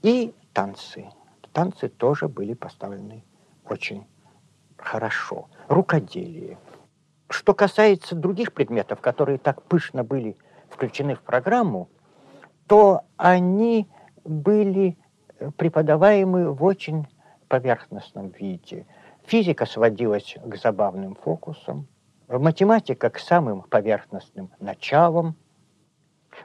и 0.00 0.34
танцы. 0.54 1.10
Танцы 1.52 1.90
тоже 1.90 2.28
были 2.28 2.54
поставлены 2.54 3.24
очень 3.68 4.06
хорошо. 4.78 5.48
Рукоделие. 5.68 6.56
Что 7.28 7.52
касается 7.52 8.14
других 8.14 8.54
предметов, 8.54 9.02
которые 9.02 9.36
так 9.36 9.62
пышно 9.62 10.02
были 10.02 10.36
включены 10.70 11.14
в 11.14 11.20
программу, 11.20 11.90
то 12.66 13.02
они 13.18 13.86
были 14.24 14.96
преподаваемы 15.58 16.52
в 16.52 16.64
очень 16.64 17.06
поверхностном 17.48 18.30
виде. 18.30 18.86
Физика 19.26 19.64
сводилась 19.64 20.36
к 20.44 20.56
забавным 20.56 21.14
фокусам, 21.14 21.86
математика 22.28 23.08
к 23.10 23.18
самым 23.18 23.62
поверхностным 23.62 24.50
началам. 24.60 25.34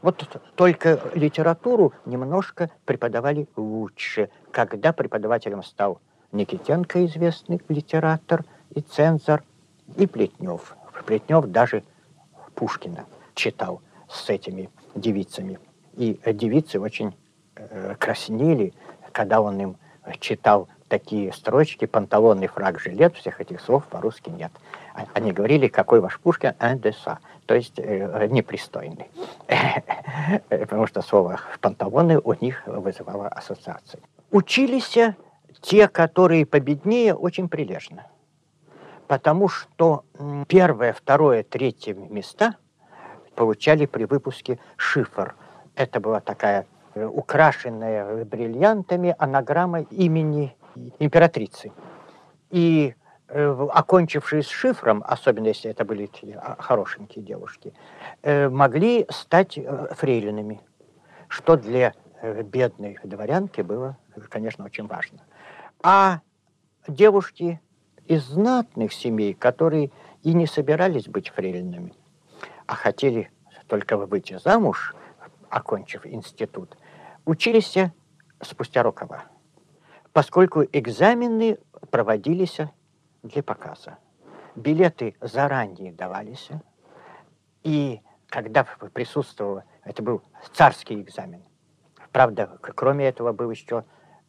Вот 0.01 0.41
только 0.55 0.99
литературу 1.13 1.93
немножко 2.05 2.69
преподавали 2.85 3.47
лучше, 3.55 4.29
когда 4.51 4.93
преподавателем 4.93 5.63
стал 5.63 5.99
Никитенко, 6.31 7.05
известный 7.05 7.59
литератор 7.67 8.45
и 8.69 8.81
цензор, 8.81 9.43
и 9.97 10.05
Плетнев. 10.05 10.75
Плетнев 11.05 11.47
даже 11.47 11.83
Пушкина 12.53 13.05
читал 13.33 13.81
с 14.07 14.29
этими 14.29 14.69
девицами. 14.95 15.59
И 15.95 16.19
девицы 16.33 16.79
очень 16.79 17.15
э, 17.55 17.95
краснели, 17.97 18.73
когда 19.11 19.41
он 19.41 19.59
им 19.59 19.77
читал 20.19 20.69
такие 20.89 21.31
строчки 21.31 21.85
«панталонный 21.85 22.47
фраг, 22.47 22.79
жилет», 22.79 23.15
всех 23.15 23.39
этих 23.39 23.61
слов 23.61 23.85
по-русски 23.85 24.29
нет. 24.29 24.51
А, 24.93 25.05
они 25.13 25.31
говорили, 25.31 25.67
какой 25.67 26.01
ваш 26.01 26.19
Пушкин, 26.19 26.55
«эндеса», 26.59 27.19
то 27.45 27.55
есть 27.55 27.79
э, 27.79 28.27
непристойный. 28.29 29.09
Потому 30.49 30.87
что 30.87 31.01
слово 31.01 31.39
«панталоны» 31.61 32.19
у 32.19 32.33
них 32.33 32.63
вызывало 32.65 33.27
ассоциации. 33.27 33.99
Учились 34.31 34.97
те, 35.61 35.87
которые 35.87 36.45
победнее, 36.45 37.13
очень 37.13 37.47
прилежно. 37.47 38.07
Потому 39.07 39.47
что 39.47 40.03
первое, 40.47 40.93
второе, 40.93 41.43
третье 41.43 41.93
места 41.93 42.55
получали 43.35 43.85
при 43.85 44.03
выпуске 44.03 44.59
шифр. 44.75 45.35
Это 45.75 45.99
была 45.99 46.19
такая 46.19 46.65
э, 46.93 47.05
украшенная 47.05 48.25
бриллиантами 48.25 49.15
анаграмма 49.17 49.81
имени 49.81 50.55
императрицы. 50.99 51.71
И 52.49 52.95
э, 53.27 53.67
окончившие 53.73 54.43
с 54.43 54.47
шифром, 54.47 55.03
особенно 55.05 55.47
если 55.47 55.71
это 55.71 55.85
были 55.85 56.09
а, 56.35 56.55
хорошенькие 56.59 57.23
девушки, 57.23 57.73
э, 58.21 58.49
могли 58.49 59.05
стать 59.09 59.59
фрейлинами, 59.91 60.61
что 61.27 61.57
для 61.57 61.93
бедной 62.21 62.97
дворянки 63.03 63.61
было, 63.61 63.97
конечно, 64.29 64.65
очень 64.65 64.87
важно. 64.87 65.19
А 65.81 66.19
девушки 66.85 67.61
из 68.05 68.23
знатных 68.23 68.91
семей, 68.91 69.33
которые 69.33 69.91
и 70.23 70.33
не 70.33 70.47
собирались 70.47 71.07
быть 71.07 71.29
фрейлинами, 71.29 71.93
а 72.65 72.75
хотели 72.75 73.31
только 73.67 73.97
выйти 73.97 74.37
замуж, 74.43 74.95
окончив 75.49 76.05
институт, 76.05 76.75
учились 77.25 77.77
спустя 78.41 78.83
рукава, 78.83 79.25
поскольку 80.13 80.63
экзамены 80.63 81.57
проводились 81.91 82.57
для 83.23 83.43
показа. 83.43 83.97
Билеты 84.55 85.15
заранее 85.21 85.93
давались, 85.93 86.49
и 87.63 88.01
когда 88.27 88.63
присутствовал, 88.93 89.63
это 89.83 90.03
был 90.03 90.21
царский 90.53 91.01
экзамен. 91.01 91.43
Правда, 92.11 92.57
кроме 92.61 93.07
этого 93.07 93.33
был 93.33 93.51
еще 93.51 93.85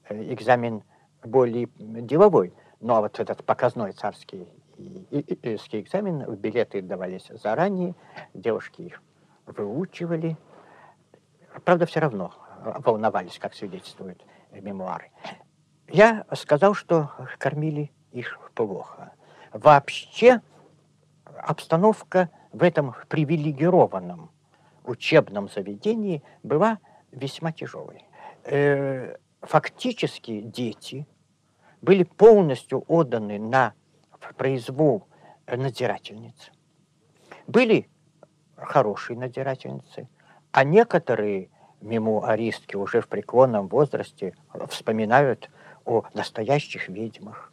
э, 0.09 0.33
экзамен 0.35 0.83
более 1.23 1.69
деловой. 1.77 2.53
Но 2.81 3.01
вот 3.01 3.21
этот 3.21 3.45
показной 3.45 3.93
царский 3.93 4.49
экзамен, 4.81 6.35
билеты 6.37 6.81
давались 6.81 7.29
заранее, 7.29 7.95
девушки 8.33 8.83
их 8.83 9.03
выучивали. 9.47 10.37
Правда, 11.65 11.85
все 11.85 12.01
равно 12.01 12.33
волновались, 12.63 13.39
как 13.39 13.55
свидетельствуют 13.55 14.25
мемуары. 14.53 15.11
Я 15.93 16.25
сказал, 16.35 16.75
что 16.75 17.11
кормили 17.39 17.91
их 18.13 18.39
плохо. 18.55 19.13
Вообще 19.53 20.41
обстановка 21.25 22.31
в 22.53 22.63
этом 22.63 22.95
привилегированном 23.09 24.31
учебном 24.85 25.49
заведении 25.49 26.23
была 26.45 26.79
весьма 27.11 27.51
тяжелой. 27.53 28.05
Э, 28.45 29.17
фактически 29.41 30.41
дети 30.41 31.09
были 31.83 32.05
полностью 32.05 32.85
отданы 32.87 33.39
на 33.39 33.75
произвол 34.37 35.09
надзирательниц. 35.47 36.53
Были 37.49 37.89
хорошие 38.57 39.19
надзирательницы, 39.19 40.09
а 40.53 40.63
некоторые 40.63 41.51
мемуаристки 41.81 42.77
уже 42.77 43.01
в 43.01 43.09
преклонном 43.09 43.67
возрасте 43.69 44.35
вспоминают 44.69 45.51
о 45.85 46.05
настоящих 46.15 46.89
ведьмах. 46.89 47.53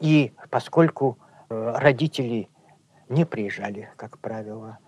И 0.00 0.32
поскольку 0.50 1.18
э, 1.48 1.74
родители 1.76 2.48
не 3.08 3.24
приезжали, 3.24 3.90
как 3.96 4.18
правило, 4.18 4.78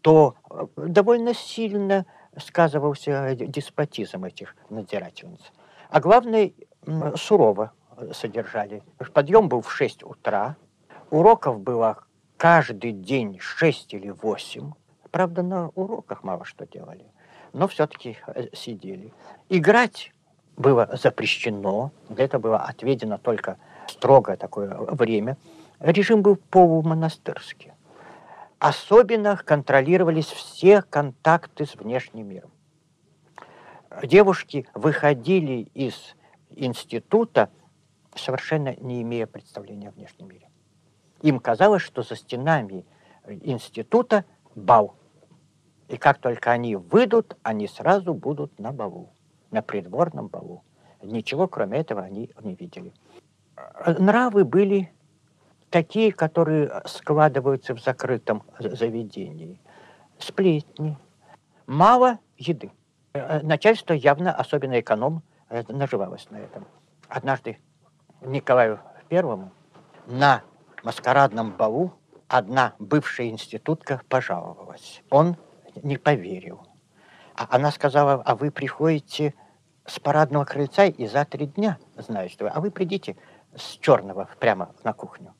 то 0.00 0.34
э, 0.50 0.66
довольно 0.76 1.34
сильно 1.34 2.06
сказывался 2.36 3.34
деспотизм 3.34 4.24
этих 4.24 4.54
надзирательниц. 4.70 5.52
А 5.90 6.00
главное, 6.00 6.52
сурово 7.16 7.72
содержали. 8.12 8.82
Подъем 9.12 9.48
был 9.48 9.60
в 9.62 9.72
6 9.72 10.04
утра, 10.04 10.56
уроков 11.10 11.60
было 11.60 12.04
каждый 12.36 12.92
день 12.92 13.38
6 13.40 13.94
или 13.94 14.10
8. 14.10 14.72
Правда, 15.10 15.42
на 15.42 15.68
уроках 15.70 16.22
мало 16.22 16.44
что 16.44 16.66
делали, 16.66 17.06
но 17.52 17.66
все-таки 17.68 18.18
э, 18.26 18.48
сидели. 18.52 19.12
Играть 19.48 20.12
было 20.58 20.90
запрещено, 20.92 21.92
для 22.08 22.24
этого 22.24 22.42
было 22.42 22.58
отведено 22.58 23.16
только 23.16 23.58
строгое 23.86 24.36
такое 24.36 24.76
время. 24.76 25.36
Режим 25.78 26.22
был 26.22 26.36
полумонастырский. 26.36 27.72
Особенно 28.58 29.36
контролировались 29.36 30.26
все 30.26 30.82
контакты 30.82 31.64
с 31.64 31.76
внешним 31.76 32.28
миром. 32.28 32.50
Девушки 34.02 34.66
выходили 34.74 35.70
из 35.74 36.16
института, 36.50 37.50
совершенно 38.16 38.74
не 38.76 39.02
имея 39.02 39.26
представления 39.26 39.88
о 39.88 39.92
внешнем 39.92 40.28
мире. 40.28 40.50
Им 41.22 41.38
казалось, 41.38 41.82
что 41.82 42.02
за 42.02 42.16
стенами 42.16 42.84
института 43.26 44.24
бал. 44.56 44.96
И 45.88 45.96
как 45.96 46.18
только 46.18 46.50
они 46.50 46.74
выйдут, 46.74 47.36
они 47.42 47.68
сразу 47.68 48.12
будут 48.12 48.58
на 48.58 48.72
балу, 48.72 49.12
на 49.50 49.62
придворном 49.62 50.28
балу. 50.28 50.62
Ничего, 51.02 51.46
кроме 51.48 51.78
этого, 51.78 52.02
они 52.02 52.30
не 52.42 52.54
видели. 52.54 52.92
Нравы 53.86 54.44
были 54.44 54.92
такие, 55.70 56.12
которые 56.12 56.82
складываются 56.86 57.74
в 57.74 57.80
закрытом 57.80 58.42
заведении. 58.58 59.60
Сплетни. 60.18 60.96
Мало 61.66 62.18
еды. 62.36 62.72
Начальство 63.14 63.94
явно, 63.94 64.32
особенно 64.34 64.80
эконом, 64.80 65.22
наживалось 65.68 66.28
на 66.30 66.36
этом. 66.36 66.66
Однажды 67.08 67.58
Николаю 68.20 68.80
Первому 69.08 69.50
на 70.06 70.42
маскарадном 70.84 71.52
балу 71.52 71.92
одна 72.28 72.74
бывшая 72.78 73.28
институтка 73.30 74.02
пожаловалась. 74.08 75.02
Он 75.10 75.36
не 75.82 75.96
поверил. 75.96 76.67
А 77.38 77.46
она 77.50 77.70
сказала, 77.70 78.14
а 78.24 78.34
вы 78.34 78.50
приходите 78.50 79.32
с 79.86 80.00
парадного 80.00 80.44
крыльца 80.44 80.86
и 80.86 81.06
за 81.06 81.24
три 81.24 81.46
дня, 81.46 81.78
знаете, 81.96 82.36
а 82.44 82.60
вы 82.60 82.72
придите 82.72 83.16
с 83.54 83.78
черного 83.78 84.28
прямо 84.40 84.74
на 84.82 84.92
кухню. 84.92 85.34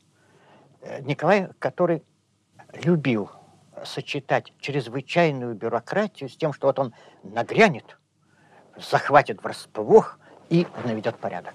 Э, 0.80 1.02
Николай, 1.02 1.48
который 1.58 2.04
любил 2.72 3.30
сочетать 3.84 4.52
чрезвычайную 4.60 5.56
бюрократию 5.56 6.28
с 6.28 6.36
тем, 6.36 6.52
что 6.52 6.68
вот 6.68 6.78
он 6.78 6.94
нагрянет, 7.24 7.98
захватит 8.76 9.42
врасплох 9.42 10.20
и 10.50 10.68
наведет 10.84 11.18
порядок. 11.18 11.54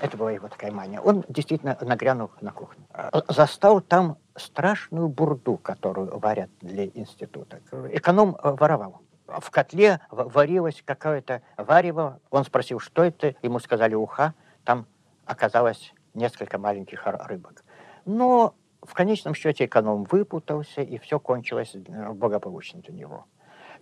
Это 0.00 0.16
была 0.16 0.32
его 0.32 0.48
такая 0.48 0.72
мания. 0.72 1.00
Он 1.00 1.24
действительно 1.28 1.78
нагрянул 1.80 2.32
на 2.40 2.50
кухню. 2.50 2.84
Э, 2.92 3.10
застал 3.28 3.80
там 3.80 4.18
страшную 4.34 5.06
бурду, 5.08 5.58
которую 5.58 6.18
варят 6.18 6.50
для 6.60 6.86
института. 6.86 7.60
Эконом 7.92 8.36
воровал. 8.42 9.05
В 9.26 9.50
котле 9.50 10.00
варилось 10.10 10.82
какое-то 10.84 11.42
варево. 11.56 12.20
Он 12.30 12.44
спросил, 12.44 12.78
что 12.78 13.02
это. 13.04 13.34
Ему 13.42 13.58
сказали 13.58 13.94
уха. 13.94 14.34
Там 14.64 14.86
оказалось 15.24 15.92
несколько 16.14 16.58
маленьких 16.58 17.02
рыбок. 17.04 17.64
Но 18.04 18.54
в 18.82 18.94
конечном 18.94 19.34
счете 19.34 19.64
эконом 19.64 20.04
выпутался, 20.04 20.80
и 20.80 20.98
все 20.98 21.18
кончилось 21.18 21.74
э, 21.74 22.12
благополучно 22.12 22.80
для 22.80 22.94
него. 22.94 23.26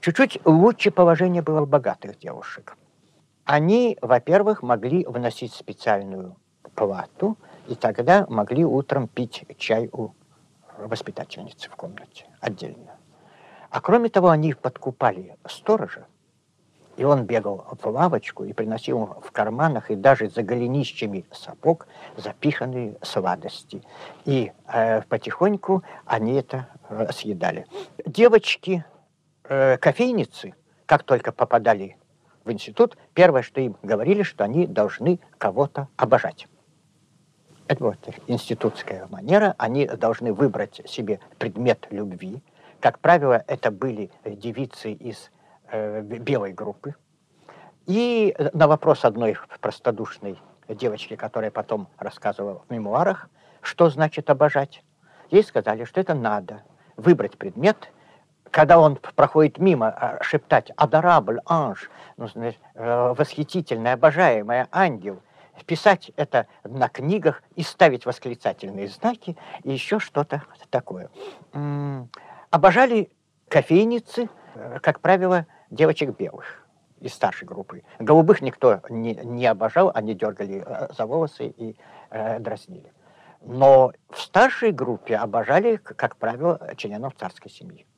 Чуть-чуть 0.00 0.40
лучше 0.44 0.90
положение 0.90 1.42
было 1.42 1.62
у 1.62 1.66
богатых 1.66 2.18
девушек. 2.18 2.76
Они, 3.44 3.98
во-первых, 4.00 4.62
могли 4.62 5.04
вносить 5.04 5.52
специальную 5.52 6.36
плату, 6.74 7.36
и 7.68 7.74
тогда 7.74 8.26
могли 8.28 8.64
утром 8.64 9.06
пить 9.06 9.44
чай 9.58 9.88
у 9.92 10.10
воспитательницы 10.78 11.70
в 11.70 11.76
комнате 11.76 12.26
отдельно. 12.40 12.96
А 13.74 13.80
кроме 13.80 14.08
того, 14.08 14.28
они 14.28 14.54
подкупали 14.54 15.36
сторожа, 15.48 16.06
и 16.96 17.02
он 17.02 17.24
бегал 17.24 17.66
в 17.82 17.84
лавочку 17.88 18.44
и 18.44 18.52
приносил 18.52 19.20
в 19.20 19.32
карманах 19.32 19.90
и 19.90 19.96
даже 19.96 20.30
за 20.30 20.44
голенищами 20.44 21.24
сапог 21.32 21.88
запиханные 22.16 22.96
сладости. 23.02 23.82
И 24.26 24.52
э, 24.72 25.02
потихоньку 25.02 25.82
они 26.06 26.34
это 26.34 26.68
э, 26.88 27.10
съедали. 27.10 27.66
Девочки, 28.06 28.84
э, 29.42 29.76
кофейницы, 29.78 30.54
как 30.86 31.02
только 31.02 31.32
попадали 31.32 31.96
в 32.44 32.52
институт, 32.52 32.96
первое, 33.12 33.42
что 33.42 33.60
им 33.60 33.76
говорили, 33.82 34.22
что 34.22 34.44
они 34.44 34.68
должны 34.68 35.18
кого-то 35.36 35.88
обожать. 35.96 36.46
Это 37.66 37.82
вот 37.82 37.98
институтская 38.28 39.08
манера. 39.10 39.54
Они 39.58 39.86
должны 39.86 40.32
выбрать 40.32 40.80
себе 40.86 41.18
предмет 41.38 41.86
любви. 41.90 42.40
Как 42.84 42.98
правило, 42.98 43.42
это 43.46 43.70
были 43.70 44.10
девицы 44.26 44.92
из 44.92 45.30
э, 45.70 46.02
белой 46.02 46.52
группы. 46.52 46.94
И 47.86 48.36
на 48.52 48.68
вопрос 48.68 49.06
одной 49.06 49.38
простодушной 49.62 50.38
девочки, 50.68 51.16
которая 51.16 51.50
потом 51.50 51.88
рассказывала 51.96 52.62
в 52.68 52.70
мемуарах, 52.70 53.30
что 53.62 53.88
значит 53.88 54.28
обожать, 54.28 54.84
ей 55.30 55.42
сказали, 55.42 55.84
что 55.84 55.98
это 55.98 56.12
надо 56.12 56.62
выбрать 56.98 57.38
предмет, 57.38 57.90
когда 58.50 58.78
он 58.78 58.98
проходит 59.16 59.56
мимо, 59.56 59.88
а, 59.88 60.22
шептать 60.22 60.70
«адорабль, 60.76 61.40
анж», 61.46 61.90
ну, 62.18 62.28
э, 62.34 63.14
восхитительный, 63.16 63.94
обожаемый 63.94 64.66
ангел, 64.70 65.22
писать 65.64 66.12
это 66.16 66.48
на 66.64 66.90
книгах 66.90 67.42
и 67.56 67.62
ставить 67.62 68.04
восклицательные 68.04 68.88
знаки 68.88 69.38
и 69.62 69.72
еще 69.72 70.00
что-то 70.00 70.42
такое. 70.68 71.08
Обожали 72.54 73.10
кофейницы, 73.48 74.28
э, 74.54 74.78
как 74.80 75.00
правило, 75.00 75.44
девочек 75.70 76.16
белых 76.16 76.64
из 77.00 77.12
старшей 77.12 77.46
группы. 77.46 77.82
Голубых 77.98 78.42
никто 78.42 78.80
не, 78.88 79.14
не 79.14 79.46
обожал, 79.46 79.90
они 79.92 80.14
дергали 80.14 80.62
э, 80.64 80.86
за 80.96 81.04
волосы 81.04 81.48
и 81.48 81.76
э, 82.10 82.38
дразнили. 82.38 82.92
Но 83.40 83.90
в 84.08 84.20
старшей 84.20 84.70
группе 84.70 85.16
обожали, 85.16 85.78
как 85.78 86.16
правило, 86.16 86.60
членов 86.76 87.16
царской 87.16 87.50
семьи. 87.50 87.88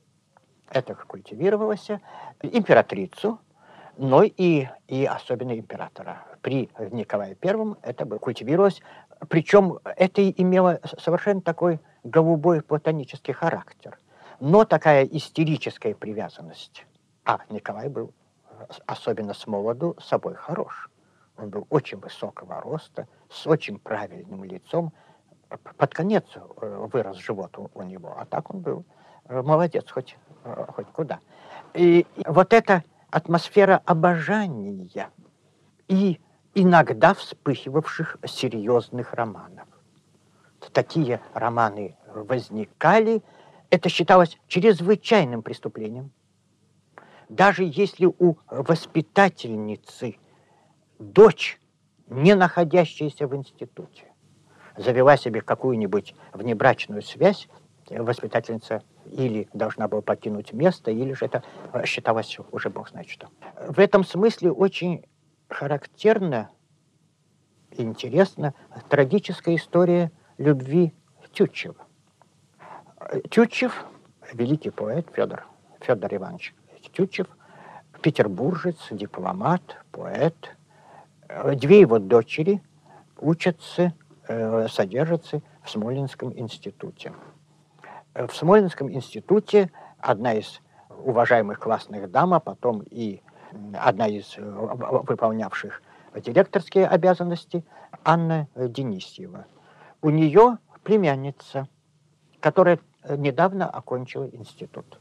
Это 0.71 0.95
культивировалось. 0.95 1.91
Императрицу, 2.41 3.39
но 3.99 4.23
и, 4.23 4.69
и 4.89 5.05
особенно 5.05 5.53
императора. 5.59 6.25
При 6.41 6.71
Николае 6.93 7.35
Первом 7.35 7.77
это 7.83 8.07
бы 8.07 8.19
культивировалось. 8.19 8.81
Причем 9.29 9.81
это 9.85 10.27
имело 10.31 10.81
совершенно 10.99 11.43
такой 11.43 11.79
голубой 12.05 12.63
платонический 12.63 13.35
характер. 13.35 13.99
Но 14.41 14.65
такая 14.65 15.05
истерическая 15.05 15.95
привязанность. 15.95 16.87
А 17.25 17.41
Николай 17.49 17.89
был, 17.89 18.13
особенно 18.87 19.35
с 19.35 19.47
молоду, 19.47 19.97
собой 20.01 20.35
хорош. 20.35 20.91
Он 21.37 21.51
был 21.51 21.67
очень 21.71 21.99
высокого 21.99 22.61
роста, 22.61 23.09
с 23.31 23.47
очень 23.47 23.79
правильным 23.79 24.45
лицом. 24.45 24.93
Под 25.77 25.95
конец 25.95 26.25
э, 26.35 26.89
вырос 26.93 27.19
живот 27.19 27.57
у, 27.59 27.71
у 27.75 27.83
него, 27.83 28.15
а 28.19 28.25
так 28.25 28.53
он 28.53 28.61
был 28.61 28.85
э, 29.29 29.43
молодец 29.43 29.91
хоть, 29.91 30.17
э, 30.45 30.67
хоть 30.75 30.89
куда. 30.89 31.21
И 31.75 32.07
вот 32.27 32.53
эта 32.53 32.85
атмосфера 33.11 33.81
обожания 33.85 34.89
и 35.89 36.21
иногда 36.55 37.15
вспыхивавших 37.15 38.17
серьезных 38.27 39.13
романов. 39.13 39.69
Такие 40.73 41.21
романы 41.35 41.97
возникали, 42.07 43.23
это 43.71 43.89
считалось 43.89 44.39
чрезвычайным 44.49 45.43
преступлением. 45.43 46.11
Даже 47.29 47.65
если 47.65 48.07
у 48.07 48.37
воспитательницы 48.49 50.17
дочь 50.99 51.61
не 52.09 52.35
находящаяся 52.35 53.27
в 53.27 53.35
институте, 53.35 54.05
завела 54.77 55.17
себе 55.17 55.41
какую-нибудь 55.41 56.15
внебрачную 56.33 57.03
связь, 57.03 57.49
воспитательница 57.91 58.83
или 59.07 59.49
должна 59.53 59.89
была 59.89 60.03
покинуть 60.03 60.53
место, 60.53 60.91
или 60.91 61.13
же 61.13 61.27
это 61.27 61.43
считалось 61.85 62.39
уже 62.53 62.71
бог 62.71 62.91
знает 62.91 63.09
что. 63.09 63.29
В 63.69 63.79
этом 63.79 64.05
смысле 64.05 64.53
очень 64.53 65.05
характерна 65.49 66.51
интересна 67.71 68.55
трагическая 68.89 69.57
история 69.57 70.11
любви 70.39 70.95
Тютчева. 71.33 71.86
Тютчев, 73.31 73.85
великий 74.33 74.71
поэт 74.71 75.07
Федор, 75.15 75.47
Федор 75.81 76.15
Иванович 76.15 76.55
Тютчев, 76.93 77.27
петербуржец, 78.03 78.77
дипломат, 78.91 79.63
поэт. 79.91 80.57
Две 81.55 81.81
его 81.81 81.99
дочери 81.99 82.63
учатся, 83.21 83.93
э, 84.29 84.69
содержатся 84.69 85.43
в 85.63 85.71
Смоленском 85.71 86.33
институте. 86.39 87.13
В 88.15 88.33
Смоленском 88.33 88.91
институте 88.93 89.71
одна 89.99 90.35
из 90.35 90.61
уважаемых 90.89 91.59
классных 91.59 92.11
дам, 92.11 92.33
а 92.33 92.41
потом 92.41 92.83
и 92.91 93.21
одна 93.75 94.09
из 94.09 94.37
э, 94.39 94.43
выполнявших 94.43 95.83
директорские 96.15 96.87
обязанности, 96.87 97.65
Анна 98.05 98.49
Денисьева. 98.55 99.47
У 100.01 100.11
нее 100.11 100.59
племянница, 100.83 101.69
которая 102.41 102.79
недавно 103.17 103.69
окончила 103.69 104.29
институт, 104.33 104.99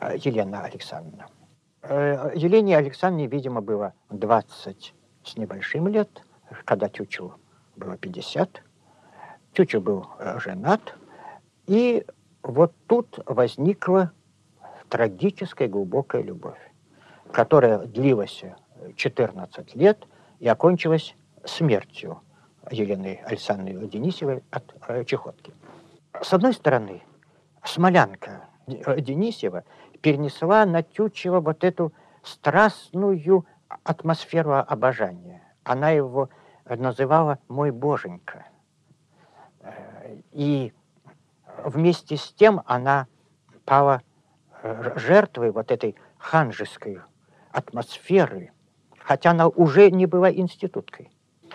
э, 0.00 0.16
Елена 0.16 0.62
Александровна. 0.62 1.26
Э, 1.82 2.32
Елене 2.34 2.76
Александровне, 2.76 3.26
видимо, 3.26 3.60
было 3.60 3.92
20 4.10 4.94
с 5.24 5.36
небольшим 5.36 5.88
лет, 5.88 6.22
когда 6.64 6.88
Тючу 6.88 7.34
было 7.76 7.96
50. 7.96 8.62
Тючу 9.52 9.80
был 9.80 10.06
женат, 10.38 10.96
и 11.66 12.04
вот 12.42 12.72
тут 12.86 13.18
возникла 13.26 14.12
трагическая 14.88 15.68
глубокая 15.68 16.22
любовь 16.22 16.58
которая 17.32 17.78
длилась 17.86 18.42
14 18.96 19.74
лет 19.74 20.06
и 20.40 20.48
окончилась 20.48 21.14
смертью 21.44 22.20
Елены 22.70 23.20
Александровны 23.24 23.86
Денисевой 23.88 24.42
от 24.50 24.74
э, 24.88 25.04
чехотки. 25.04 25.52
С 26.22 26.32
одной 26.32 26.54
стороны, 26.54 27.02
смолянка 27.64 28.48
Денисева 28.66 29.64
перенесла 30.00 30.64
на 30.64 30.82
Тютчева 30.82 31.40
вот 31.40 31.64
эту 31.64 31.92
страстную 32.22 33.46
атмосферу 33.84 34.54
обожания. 34.54 35.42
Она 35.64 35.90
его 35.90 36.28
называла 36.64 37.38
«мой 37.48 37.70
боженька». 37.70 38.46
Э, 39.60 40.16
и 40.32 40.72
вместе 41.64 42.16
с 42.16 42.32
тем 42.32 42.62
она 42.66 43.06
пала 43.64 44.02
э, 44.62 44.92
жертвой 44.96 45.50
вот 45.50 45.70
этой 45.70 45.96
ханжеской 46.18 47.00
атмосферы, 47.50 48.52
хотя 48.98 49.30
она 49.30 49.48
уже 49.48 49.90
не 49.90 50.06
была 50.06 50.32
институткой. 50.32 51.10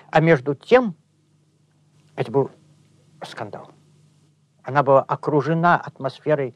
А 0.10 0.20
между 0.20 0.56
тем, 0.56 0.96
это 2.16 2.32
был 2.32 2.52
скандал. 3.24 3.72
Она 4.64 4.84
была 4.84 5.02
окружена 5.02 5.78
атмосферой 5.78 6.56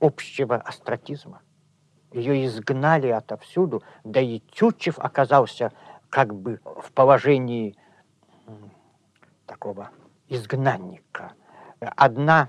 общего 0.00 0.56
астротизма. 0.56 1.42
Ее 2.12 2.46
изгнали 2.46 3.08
отовсюду, 3.08 3.82
да 4.04 4.20
и 4.20 4.40
Тютчев 4.40 4.98
оказался 4.98 5.72
как 6.10 6.34
бы 6.34 6.60
в 6.64 6.92
положении 6.92 7.76
такого 9.46 9.90
изгнанника. 10.28 11.32
Одна 11.80 12.48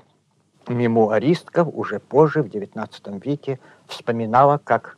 мемуаристка 0.68 1.64
уже 1.64 2.00
позже, 2.00 2.44
в 2.44 2.48
XIX 2.48 3.22
веке, 3.24 3.60
вспоминала, 3.88 4.58
как 4.58 4.98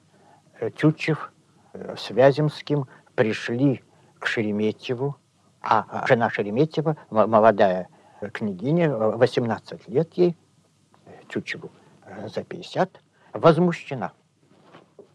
Тютчев 0.76 1.32
с 1.74 2.10
Вяземским 2.10 2.88
пришли 3.16 3.84
к 4.20 4.28
Шереметьеву, 4.28 5.16
а 5.62 6.06
жена 6.08 6.30
Шереметьева, 6.30 6.96
молодая 7.10 7.90
княгиня, 8.34 8.96
18 8.96 9.88
лет 9.88 10.14
ей, 10.14 10.38
Тютчеву 11.28 11.72
э, 12.04 12.28
за 12.28 12.44
50, 12.44 13.02
возмущена 13.34 14.14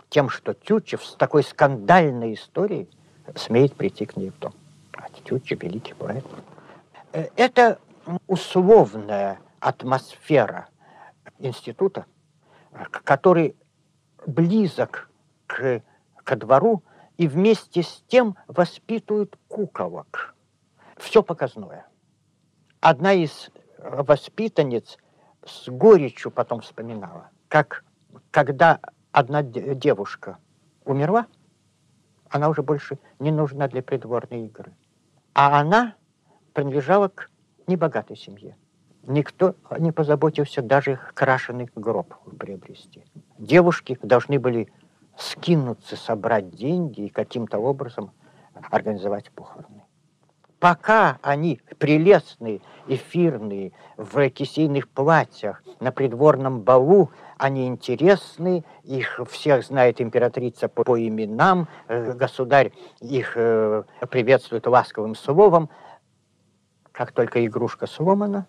тем, 0.09 0.29
что 0.29 0.55
Тютчев 0.55 1.05
с 1.05 1.15
такой 1.15 1.43
скандальной 1.43 2.35
историей 2.35 2.89
смеет 3.37 3.75
прийти 3.75 4.07
к 4.07 4.17
ней 4.17 4.31
в 4.31 4.39
дом. 4.39 4.55
А 4.93 5.09
Тютчев 5.25 5.63
великий 5.63 5.95
поэт. 5.95 6.25
Э, 7.13 7.29
это 7.37 7.79
условная 8.27 9.41
атмосфера 9.61 10.69
института, 11.39 12.07
который 13.05 13.57
близок 14.27 15.11
к 15.47 15.83
ко 16.25 16.37
двору 16.37 16.83
и 17.17 17.27
вместе 17.27 17.83
с 17.83 18.05
тем 18.07 18.37
воспитывают 18.47 19.37
куколок. 19.49 20.35
Все 20.97 21.23
показное. 21.23 21.87
Одна 22.81 23.13
из 23.13 23.51
воспитанниц 23.79 24.97
с 25.45 25.69
горечью 25.69 26.31
потом 26.31 26.61
вспоминала, 26.61 27.31
как 27.49 27.85
когда 28.31 28.81
одна 29.13 29.43
девушка 29.43 30.39
умерла, 30.85 31.27
она 32.29 32.49
уже 32.49 32.63
больше 32.63 32.99
не 33.19 33.33
нужна 33.33 33.69
для 33.69 33.83
придворной 33.83 34.47
игры. 34.47 34.73
А 35.35 35.61
она 35.61 35.95
принадлежала 36.53 37.09
к 37.09 37.31
небогатой 37.67 38.17
семье. 38.17 38.57
Никто 39.03 39.55
не 39.79 39.93
позаботился 39.93 40.63
даже 40.63 40.99
крашеный 41.15 41.71
гроб 41.75 42.15
приобрести. 42.39 43.05
Девушки 43.39 43.99
должны 44.03 44.39
были 44.39 44.73
скинуться, 45.17 45.97
собрать 45.97 46.51
деньги 46.51 47.03
и 47.03 47.09
каким-то 47.09 47.59
образом 47.59 48.13
организовать 48.71 49.31
похороны. 49.31 49.80
Пока 50.61 51.19
они 51.23 51.59
прелестные, 51.79 52.61
эфирные, 52.87 53.73
в 53.97 54.29
кисейных 54.29 54.91
платьях, 54.91 55.63
на 55.81 55.91
придворном 55.91 56.61
балу, 56.61 57.11
они 57.39 57.67
интересны, 57.67 58.63
их 58.85 59.21
всех 59.31 59.65
знает 59.65 60.03
императрица 60.03 60.69
по, 60.69 60.85
по 60.85 61.01
именам, 61.01 61.67
э, 61.89 62.13
государь 62.13 62.73
их 63.01 63.33
э, 63.37 63.85
приветствует 64.11 64.67
ласковым 64.67 65.15
словом. 65.15 65.71
Как 66.93 67.13
только 67.13 67.45
игрушка 67.47 67.87
сломана, 67.87 68.47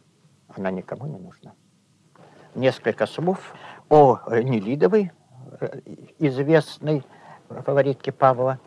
она 0.49 0.69
никому 0.69 1.05
не 1.05 1.17
нужна. 1.17 1.53
Несколько 2.55 3.05
слов 3.05 3.53
о 3.87 4.19
Нелидовой, 4.29 5.13
известной 6.19 7.03
фаворитке 7.47 8.11
Павла, 8.11 8.59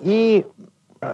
и 0.00 0.46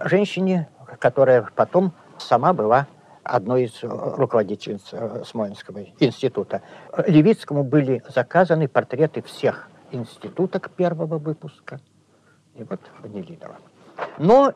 женщине, 0.05 0.69
которая 0.99 1.47
потом 1.55 1.93
сама 2.17 2.53
была 2.53 2.87
одной 3.23 3.65
из 3.65 3.83
руководительниц 3.83 4.89
э, 4.91 5.23
Смоленского 5.25 5.83
института. 5.99 6.61
Левицкому 7.05 7.63
были 7.63 8.01
заказаны 8.07 8.67
портреты 8.67 9.21
всех 9.21 9.69
институток 9.91 10.71
первого 10.71 11.17
выпуска. 11.17 11.79
И 12.55 12.63
вот 12.63 12.79
Нелидова. 13.03 13.57
Но 14.17 14.53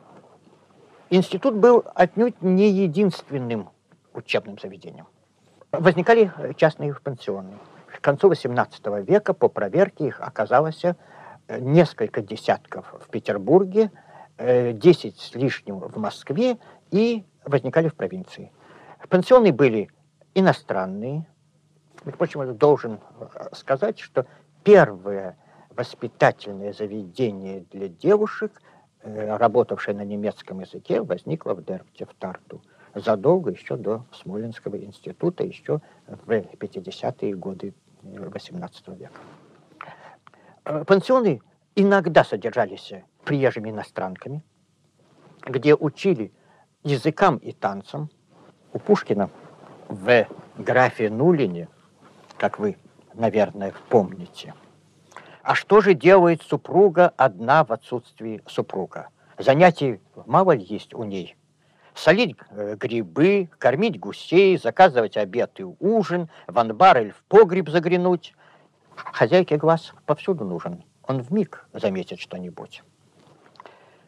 институт 1.09 1.55
был 1.55 1.83
отнюдь 1.93 2.41
не 2.41 2.69
единственным 2.69 3.69
учебным 4.13 4.57
заведением. 4.59 5.07
Возникали 5.71 6.31
частные 6.57 6.93
пансионы. 6.93 7.57
К 7.87 8.01
концу 8.01 8.31
XVIII 8.31 9.03
века 9.03 9.33
по 9.33 9.47
проверке 9.47 10.07
их 10.07 10.19
оказалось 10.21 10.83
э, 10.83 10.95
несколько 11.59 12.21
десятков 12.21 12.93
в 12.99 13.09
Петербурге, 13.09 13.91
10 14.73 15.15
э, 15.15 15.19
с 15.19 15.35
лишним 15.35 15.79
в 15.79 15.97
Москве 15.97 16.57
и 16.91 17.23
возникали 17.45 17.89
в 17.89 17.95
провинции. 17.95 18.51
Пансионы 19.09 19.51
были 19.51 19.89
иностранные. 20.35 21.25
Впрочем, 22.05 22.57
должен 22.57 22.99
э, 23.19 23.49
сказать, 23.53 23.99
что 23.99 24.25
первое 24.63 25.37
воспитательное 25.69 26.73
заведение 26.73 27.65
для 27.71 27.87
девушек, 27.87 28.61
работавшее 29.03 29.95
на 29.95 30.03
немецком 30.03 30.59
языке, 30.59 31.01
возникло 31.01 31.53
в 31.53 31.63
Дербте, 31.63 32.05
в 32.05 32.13
Тарту 32.13 32.61
задолго 32.93 33.51
еще 33.51 33.77
до 33.77 34.05
Смоленского 34.11 34.77
института, 34.77 35.43
еще 35.43 35.79
в 36.07 36.29
50-е 36.29 37.35
годы 37.35 37.73
XVIII 38.03 38.97
века. 38.97 39.13
Э, 40.65 40.83
пансионы 40.85 41.41
иногда 41.75 42.23
содержались 42.23 42.93
приезжими 43.23 43.69
иностранками, 43.69 44.43
где 45.45 45.75
учили 45.75 46.31
языкам 46.83 47.37
и 47.37 47.51
танцам. 47.51 48.09
У 48.73 48.79
Пушкина 48.79 49.29
в 49.87 50.27
графе 50.57 51.09
Нулине, 51.09 51.67
как 52.37 52.59
вы, 52.59 52.77
наверное, 53.13 53.73
помните. 53.89 54.53
А 55.43 55.55
что 55.55 55.81
же 55.81 55.93
делает 55.93 56.41
супруга 56.43 57.11
одна 57.17 57.63
в 57.63 57.71
отсутствии 57.71 58.41
супруга? 58.47 59.09
Занятий 59.37 59.99
мало 60.25 60.51
ли 60.51 60.63
есть 60.63 60.93
у 60.93 61.03
ней. 61.03 61.35
Солить 61.95 62.37
э, 62.51 62.75
грибы, 62.79 63.49
кормить 63.57 63.99
гусей, 63.99 64.57
заказывать 64.57 65.17
обед 65.17 65.59
и 65.59 65.63
ужин, 65.63 66.29
в 66.47 66.57
анбар 66.57 67.01
или 67.01 67.09
в 67.09 67.23
погреб 67.27 67.69
заглянуть. 67.69 68.33
Хозяйке 68.95 69.57
глаз 69.57 69.93
повсюду 70.05 70.45
нужен. 70.45 70.83
Он 71.03 71.21
в 71.21 71.33
миг 71.33 71.67
заметит 71.73 72.19
что-нибудь. 72.19 72.83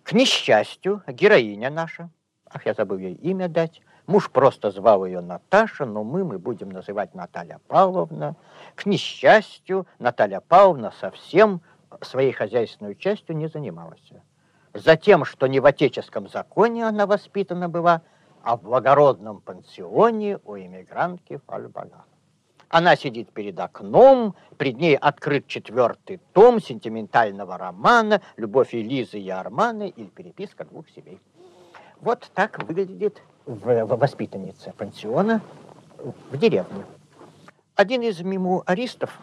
К 0.03 0.11
несчастью, 0.11 1.01
героиня 1.07 1.69
наша, 1.69 2.09
ах, 2.49 2.65
я 2.65 2.73
забыл 2.73 2.97
ей 2.97 3.13
имя 3.13 3.47
дать, 3.47 3.81
муж 4.05 4.29
просто 4.29 4.69
звал 4.69 5.05
ее 5.05 5.21
Наташа, 5.21 5.85
но 5.85 6.03
мы, 6.03 6.25
мы 6.25 6.39
будем 6.39 6.69
называть 6.69 7.15
Наталья 7.15 7.59
Павловна. 7.67 8.35
К 8.75 8.85
несчастью, 8.85 9.87
Наталья 9.99 10.41
Павловна 10.41 10.91
совсем 10.99 11.61
своей 12.01 12.33
хозяйственной 12.33 12.95
частью 12.95 13.37
не 13.37 13.47
занималась. 13.47 14.11
Затем, 14.73 15.23
что 15.23 15.47
не 15.47 15.61
в 15.61 15.65
отеческом 15.65 16.27
законе 16.27 16.85
она 16.85 17.05
воспитана 17.05 17.69
была, 17.69 18.01
а 18.41 18.57
в 18.57 18.63
благородном 18.63 19.39
пансионе 19.39 20.39
у 20.43 20.57
иммигрантки 20.57 21.39
Фальбага. 21.47 22.03
Она 22.73 22.95
сидит 22.95 23.29
перед 23.29 23.59
окном, 23.59 24.33
пред 24.57 24.77
ней 24.79 24.97
открыт 24.97 25.45
четвертый 25.45 26.19
том 26.33 26.59
сентиментального 26.59 27.55
романа 27.55 28.19
«Любовь 28.35 28.73
Элизы 28.73 29.19
и 29.19 29.29
Арманы» 29.29 29.89
или 29.89 30.07
«Переписка 30.07 30.65
двух 30.65 30.89
семей». 30.89 31.21
Вот 32.01 32.31
так 32.33 32.63
выглядит 32.63 33.21
воспитанница 33.45 34.73
пансиона 34.75 35.41
в 36.31 36.35
деревне. 36.35 36.83
Один 37.75 38.01
из 38.01 38.19
мемуаристов 38.21 39.19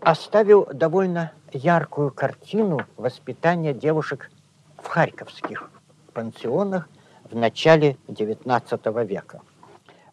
оставил 0.00 0.64
довольно 0.72 1.32
яркую 1.52 2.10
картину 2.10 2.80
воспитания 2.96 3.74
девушек 3.74 4.30
в 4.78 4.86
харьковских 4.86 5.70
пансионах 6.14 6.88
в 7.30 7.36
начале 7.36 7.98
XIX 8.06 9.06
века. 9.06 9.42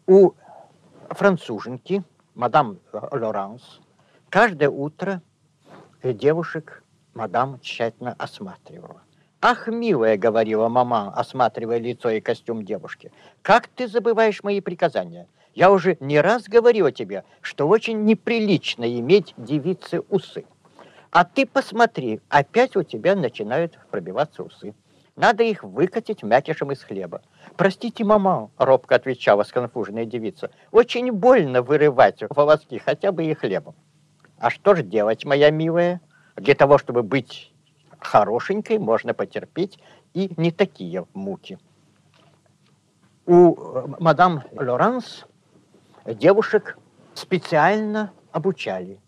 У 0.06 0.32
француженки, 1.08 2.04
мадам 2.36 2.78
Лоранс, 2.92 3.80
каждое 4.28 4.68
утро 4.68 5.22
девушек 6.02 6.84
мадам 7.14 7.58
тщательно 7.60 8.14
осматривала. 8.18 9.02
«Ах, 9.40 9.68
милая»,— 9.68 10.16
говорила 10.18 10.68
мама, 10.68 11.12
осматривая 11.14 11.78
лицо 11.78 12.10
и 12.10 12.20
костюм 12.20 12.64
девушки, 12.64 13.10
«как 13.42 13.68
ты 13.68 13.88
забываешь 13.88 14.42
мои 14.42 14.60
приказания? 14.60 15.26
Я 15.54 15.70
уже 15.72 15.96
не 16.00 16.20
раз 16.20 16.44
говорила 16.44 16.92
тебе, 16.92 17.24
что 17.40 17.66
очень 17.66 18.04
неприлично 18.04 18.84
иметь 19.00 19.34
девицы 19.38 20.02
усы. 20.10 20.44
А 21.10 21.24
ты 21.24 21.46
посмотри, 21.46 22.20
опять 22.28 22.76
у 22.76 22.82
тебя 22.82 23.14
начинают 23.14 23.78
пробиваться 23.90 24.42
усы. 24.42 24.74
Надо 25.16 25.42
их 25.42 25.64
выкатить 25.64 26.22
мякишем 26.22 26.72
из 26.72 26.82
хлеба. 26.82 27.22
«Простите, 27.56 28.04
мама»,— 28.04 28.50
робко 28.58 28.94
отвечала 28.96 29.44
сконфуженная 29.44 30.04
девица, 30.04 30.50
«очень 30.70 31.10
больно 31.10 31.62
вырывать 31.62 32.22
волоски 32.28 32.78
хотя 32.78 33.12
бы 33.12 33.24
и 33.24 33.32
хлебом». 33.32 33.74
«А 34.38 34.50
что 34.50 34.74
же 34.74 34.82
делать, 34.82 35.24
моя 35.24 35.50
милая? 35.50 36.02
Для 36.36 36.54
того, 36.54 36.76
чтобы 36.76 37.02
быть 37.02 37.54
хорошенькой, 37.98 38.78
можно 38.78 39.14
потерпеть 39.14 39.78
и 40.12 40.30
не 40.36 40.50
такие 40.50 41.06
муки». 41.14 41.58
У 43.24 43.54
э, 43.54 43.86
мадам 43.98 44.42
Лоранс 44.52 45.24
девушек 46.04 46.76
специально 47.14 48.12
обучали. 48.32 49.00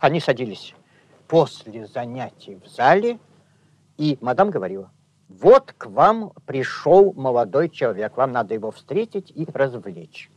Они 0.00 0.18
садились 0.18 0.74
после 1.28 1.86
занятий 1.86 2.56
в 2.56 2.66
зале, 2.68 3.20
и 3.96 4.18
мадам 4.20 4.50
говорила, 4.50 4.90
вот 5.28 5.72
к 5.72 5.86
вам 5.86 6.32
пришел 6.46 7.12
молодой 7.12 7.68
человек, 7.68 8.16
вам 8.16 8.32
надо 8.32 8.54
его 8.54 8.70
встретить 8.70 9.32
и 9.34 9.46
развлечь. 9.52 10.30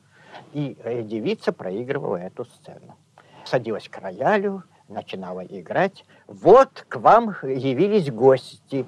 И 0.53 0.77
э, 0.83 1.03
девица 1.03 1.51
проигрывала 1.51 2.17
эту 2.17 2.45
сцену. 2.45 2.97
Садилась 3.45 3.87
к 3.87 3.97
роялю, 3.99 4.63
начинала 4.87 5.41
играть. 5.41 6.05
Вот 6.27 6.85
к 6.89 6.97
вам 6.97 7.35
явились 7.43 8.11
гости. 8.11 8.85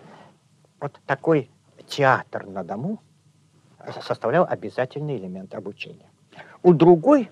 Вот 0.80 1.00
такой 1.06 1.50
театр 1.88 2.48
на 2.48 2.64
дому 2.64 3.00
составлял 4.02 4.46
обязательный 4.50 5.18
элемент 5.18 5.54
обучения. 5.54 6.10
У 6.64 6.74
другой 6.74 7.30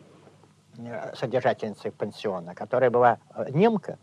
э, 0.78 1.16
содержательницы 1.16 1.92
пансиона, 1.92 2.54
которая 2.54 2.92
была 2.92 3.18
э, 3.34 3.48
немка, 3.52 3.98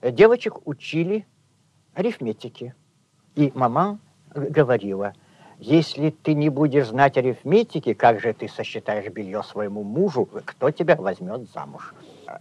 девочек 0.00 0.66
учили 0.66 1.26
арифметике. 1.94 2.74
И 3.36 3.52
мама 3.54 3.98
говорила, 4.34 5.12
если 5.58 6.08
ты 6.10 6.34
не 6.34 6.48
будешь 6.48 6.88
знать 6.88 7.18
арифметики, 7.18 7.92
как 7.92 8.18
же 8.18 8.32
ты 8.32 8.48
сосчитаешь 8.48 9.12
белье 9.12 9.42
своему 9.42 9.84
мужу, 9.84 10.26
кто 10.26 10.70
тебя 10.70 10.96
возьмет 10.96 11.48
замуж? 11.50 11.94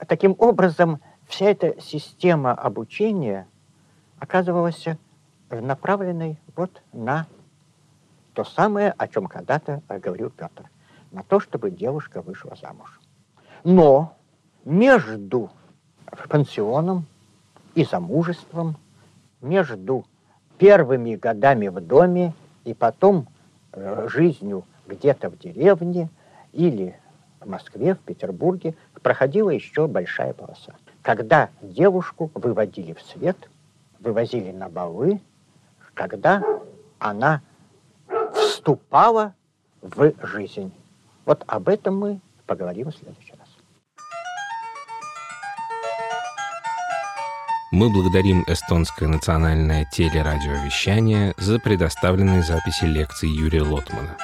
Таким 0.08 0.36
образом, 0.40 1.02
вся 1.28 1.48
эта 1.48 1.80
система 1.82 2.54
обучения 2.54 3.46
оказывалась 4.20 4.86
направленной 5.50 6.40
вот 6.56 6.82
на 6.94 7.28
то 8.34 8.46
самое, 8.46 8.94
о 8.98 9.08
чем 9.10 9.28
когда-то 9.28 9.82
говорил 9.90 10.30
Петр, 10.30 10.70
на 11.12 11.24
то, 11.24 11.42
чтобы 11.42 11.72
девушка 11.72 12.22
вышла 12.22 12.56
замуж. 12.62 13.02
Но 13.66 14.16
между 14.64 15.52
пансионом 16.30 17.06
и 17.76 17.84
замужеством, 17.84 18.78
между 19.42 20.06
первыми 20.58 21.16
годами 21.16 21.68
в 21.68 21.80
доме 21.82 22.34
и 22.64 22.74
потом 22.74 23.28
э, 23.74 24.08
жизнью 24.10 24.66
где-то 24.88 25.30
в 25.30 25.38
деревне 25.38 26.10
или 26.54 26.96
в 27.40 27.48
Москве, 27.48 27.96
в 27.96 28.00
Петербурге 28.00 28.76
проходила 29.02 29.52
еще 29.52 29.88
большая 29.88 30.34
полоса. 30.34 30.74
Когда 31.02 31.50
девушку 31.62 32.32
выводили 32.34 32.94
в 32.94 33.02
свет, 33.02 33.38
вывозили 34.00 34.52
на 34.52 34.68
балы, 34.68 35.22
когда 35.94 36.44
она 36.98 37.42
вступала 38.34 39.36
в 39.82 40.14
жизнь. 40.26 40.72
Вот 41.26 41.44
об 41.46 41.70
этом 41.70 42.00
мы 42.00 42.20
поговорим 42.48 42.90
в 42.90 42.96
следующий 42.96 43.35
Мы 47.72 47.90
благодарим 47.90 48.44
эстонское 48.48 49.10
национальное 49.10 49.86
телерадиовещание 49.86 51.34
за 51.38 51.60
предоставленные 51.60 52.44
записи 52.44 52.86
лекций 52.86 53.30
Юрия 53.30 53.64
Лотмана. 53.64 54.18